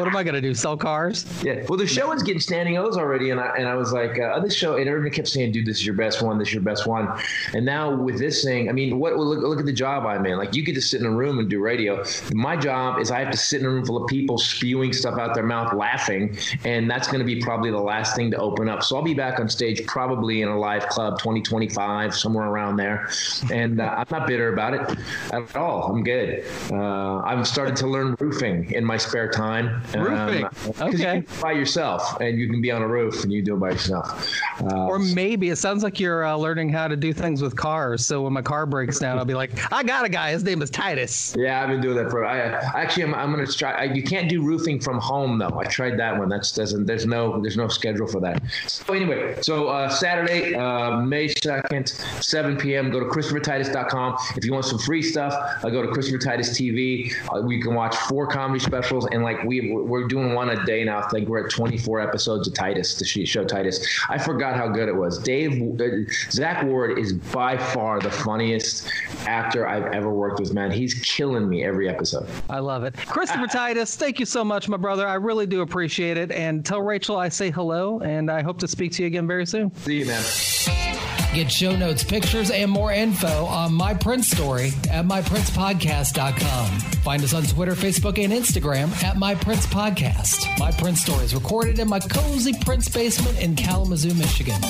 what 0.00 0.08
am 0.08 0.16
I 0.16 0.24
to 0.24 0.40
do? 0.40 0.54
Sell 0.54 0.76
cars? 0.76 1.24
Yeah. 1.42 1.64
Well, 1.68 1.78
the 1.78 1.86
show 1.86 2.08
was 2.08 2.22
getting 2.22 2.40
standing 2.40 2.76
O's 2.78 2.96
already, 2.96 3.30
and 3.30 3.38
I 3.38 3.54
and 3.56 3.68
I 3.68 3.74
was 3.74 3.92
like, 3.92 4.18
uh, 4.18 4.40
this 4.40 4.54
show, 4.54 4.76
and 4.76 4.88
everybody 4.88 5.14
kept 5.14 5.28
saying, 5.28 5.52
"Dude, 5.52 5.66
this 5.66 5.78
is 5.78 5.86
your 5.86 5.94
best 5.94 6.22
one. 6.22 6.38
This 6.38 6.48
is 6.48 6.54
your 6.54 6.62
best 6.62 6.86
one." 6.86 7.08
And 7.54 7.64
now 7.64 7.94
with 7.94 8.18
this 8.18 8.42
thing, 8.42 8.68
I 8.68 8.72
mean, 8.72 8.98
what? 8.98 9.16
Look, 9.16 9.40
look 9.40 9.60
at 9.60 9.66
the 9.66 9.72
job 9.72 10.06
I'm 10.06 10.24
in. 10.26 10.38
Like, 10.38 10.54
you 10.54 10.64
get 10.64 10.74
to 10.74 10.80
sit 10.82 11.00
in 11.00 11.06
a 11.06 11.10
room 11.10 11.38
and 11.38 11.48
do 11.48 11.60
radio. 11.60 12.02
My 12.32 12.56
job 12.56 12.98
is 12.98 13.10
I 13.10 13.20
have 13.20 13.30
to 13.30 13.36
sit 13.36 13.60
in 13.60 13.66
a 13.66 13.70
room 13.70 13.84
full 13.84 14.02
of 14.02 14.08
people 14.08 14.38
spewing 14.38 14.92
stuff 14.92 15.18
out 15.18 15.34
their 15.34 15.44
mouth, 15.44 15.72
laughing, 15.74 16.36
and 16.64 16.90
that's 16.90 17.08
to 17.20 17.24
be 17.24 17.40
probably 17.40 17.70
the 17.70 17.78
last 17.78 18.16
thing 18.16 18.30
to 18.30 18.38
open 18.38 18.68
up. 18.68 18.82
So 18.82 18.96
I'll 18.96 19.02
be 19.02 19.14
back 19.14 19.38
on 19.38 19.48
stage 19.48 19.86
probably 19.86 20.42
in 20.42 20.48
a 20.48 20.58
live 20.58 20.86
club 20.88 21.18
2025, 21.18 22.14
somewhere 22.14 22.46
around 22.46 22.76
there, 22.76 23.08
and 23.52 23.80
uh, 23.80 23.94
I'm 23.98 24.06
not 24.10 24.26
bitter 24.26 24.52
about 24.52 24.74
it 24.74 24.98
at 25.32 25.56
all. 25.56 25.92
I'm 25.92 26.02
good. 26.02 26.44
Uh, 26.70 27.18
I've 27.18 27.46
started 27.46 27.76
to 27.76 27.86
learn 27.86 28.16
roofing 28.18 28.72
in 28.72 28.84
my 28.84 28.96
spare 28.96 29.30
time. 29.30 29.82
Roofing, 29.94 30.44
um, 30.44 30.94
okay. 30.94 31.24
by 31.40 31.52
yourself, 31.52 32.20
and 32.20 32.38
you 32.38 32.48
can 32.48 32.60
be 32.60 32.70
on 32.70 32.82
a 32.82 32.88
roof 32.88 33.22
and 33.22 33.32
you 33.32 33.42
do 33.42 33.54
it 33.54 33.58
by 33.60 33.70
yourself. 33.70 34.28
Uh, 34.60 34.86
Or 34.86 34.98
maybe 34.98 35.50
it 35.50 35.56
sounds 35.56 35.82
like 35.82 35.98
you're 35.98 36.24
uh, 36.24 36.36
learning 36.36 36.70
how 36.70 36.88
to 36.88 36.96
do 36.96 37.12
things 37.12 37.42
with 37.42 37.56
cars. 37.56 38.04
So 38.04 38.22
when 38.22 38.32
my 38.32 38.42
car 38.42 38.66
breaks 38.66 38.98
down, 38.98 39.18
I'll 39.18 39.24
be 39.24 39.34
like, 39.34 39.50
I 39.72 39.82
got 39.82 40.04
a 40.04 40.08
guy. 40.08 40.30
His 40.32 40.44
name 40.44 40.62
is 40.62 40.70
Titus. 40.70 41.34
yeah, 41.36 41.62
I've 41.62 41.68
been 41.68 41.80
doing 41.80 41.96
that 41.96 42.10
for. 42.10 42.24
I 42.24 42.38
actually, 42.38 43.04
I'm, 43.04 43.14
I'm 43.14 43.30
gonna 43.30 43.46
try. 43.46 43.72
I, 43.72 43.84
you 43.84 44.02
can't 44.02 44.28
do 44.28 44.42
roofing 44.42 44.80
from 44.80 44.98
home 44.98 45.38
though. 45.38 45.58
I 45.58 45.64
tried 45.64 45.98
that 45.98 46.18
one. 46.18 46.28
That's 46.28 46.52
doesn't. 46.52 46.86
There's 46.86 47.06
no. 47.06 47.40
There's 47.40 47.56
no 47.56 47.68
schedule 47.68 48.06
for 48.06 48.20
that. 48.20 48.42
So 48.66 48.94
anyway, 48.94 49.36
so 49.42 49.68
uh, 49.68 49.88
Saturday, 49.88 50.54
uh, 50.54 51.00
May 51.00 51.28
second, 51.28 51.88
7 52.20 52.56
p.m. 52.56 52.90
Go 52.90 53.00
to 53.00 53.06
ChristopherTitus.com 53.06 54.16
if 54.36 54.44
you 54.44 54.52
want 54.52 54.64
some 54.64 54.78
free 54.78 55.02
stuff. 55.02 55.34
Uh, 55.64 55.70
go 55.70 55.82
to 55.82 55.88
Christopher 55.88 56.18
Titus 56.18 56.50
TV. 56.50 57.12
Uh, 57.34 57.42
we 57.42 57.60
can 57.60 57.74
watch 57.74 57.96
four 57.96 58.26
comedy 58.26 58.60
specials, 58.60 59.06
and 59.12 59.22
like 59.22 59.42
we 59.44 59.69
we're 59.70 60.08
doing 60.08 60.34
one 60.34 60.50
a 60.50 60.64
day 60.64 60.84
now. 60.84 60.98
I 60.98 61.08
think 61.08 61.28
we're 61.28 61.44
at 61.44 61.50
24 61.50 62.00
episodes 62.00 62.48
of 62.48 62.54
Titus, 62.54 62.94
the 62.96 63.04
show 63.04 63.44
Titus. 63.44 63.86
I 64.08 64.18
forgot 64.18 64.56
how 64.56 64.68
good 64.68 64.88
it 64.88 64.94
was. 64.94 65.18
Dave, 65.18 65.62
uh, 65.80 65.86
Zach 66.30 66.64
Ward 66.64 66.98
is 66.98 67.12
by 67.12 67.56
far 67.56 68.00
the 68.00 68.10
funniest 68.10 68.90
actor 69.26 69.66
I've 69.66 69.86
ever 69.86 70.10
worked 70.10 70.40
with. 70.40 70.52
Man, 70.52 70.70
he's 70.70 70.94
killing 70.94 71.48
me 71.48 71.64
every 71.64 71.88
episode. 71.88 72.28
I 72.48 72.58
love 72.60 72.84
it. 72.84 72.96
Christopher 72.96 73.46
Titus, 73.50 73.96
thank 73.96 74.18
you 74.18 74.26
so 74.26 74.44
much, 74.44 74.68
my 74.68 74.76
brother. 74.76 75.06
I 75.06 75.14
really 75.14 75.46
do 75.46 75.60
appreciate 75.62 76.16
it. 76.16 76.32
And 76.32 76.64
tell 76.64 76.82
Rachel 76.82 77.16
I 77.16 77.28
say 77.28 77.50
hello, 77.50 78.00
and 78.00 78.30
I 78.30 78.42
hope 78.42 78.58
to 78.58 78.68
speak 78.68 78.92
to 78.92 79.02
you 79.02 79.06
again 79.06 79.26
very 79.26 79.46
soon. 79.46 79.74
See 79.76 79.98
you, 79.98 80.06
man. 80.06 80.89
Get 81.32 81.52
show 81.52 81.76
notes, 81.76 82.02
pictures, 82.02 82.50
and 82.50 82.68
more 82.68 82.92
info 82.92 83.44
on 83.44 83.72
My 83.72 83.94
Prince 83.94 84.30
Story 84.30 84.72
at 84.90 85.04
myprincepodcast.com. 85.04 86.80
Find 87.02 87.22
us 87.22 87.32
on 87.34 87.44
Twitter, 87.44 87.74
Facebook, 87.74 88.18
and 88.22 88.32
Instagram 88.32 88.90
at 89.04 89.16
My 89.16 89.36
Prince 89.36 89.64
Podcast. 89.66 90.58
My 90.58 90.72
Prince 90.72 91.02
Story 91.02 91.24
is 91.24 91.32
recorded 91.32 91.78
in 91.78 91.88
my 91.88 92.00
cozy 92.00 92.52
Prince 92.64 92.88
basement 92.88 93.40
in 93.40 93.54
Kalamazoo, 93.54 94.12
Michigan. 94.14 94.60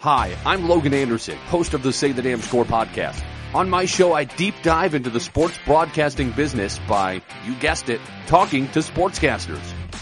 Hi, 0.00 0.36
I'm 0.44 0.68
Logan 0.68 0.92
Anderson, 0.92 1.36
host 1.46 1.72
of 1.74 1.84
the 1.84 1.92
Say 1.92 2.10
the 2.10 2.22
Damn 2.22 2.40
Score 2.40 2.64
podcast. 2.64 3.22
On 3.54 3.70
my 3.70 3.84
show, 3.84 4.12
I 4.12 4.24
deep 4.24 4.56
dive 4.64 4.96
into 4.96 5.08
the 5.08 5.20
sports 5.20 5.56
broadcasting 5.64 6.32
business 6.32 6.80
by, 6.88 7.22
you 7.46 7.54
guessed 7.60 7.88
it, 7.88 8.00
talking 8.26 8.66
to 8.72 8.80
sportscasters. 8.80 9.62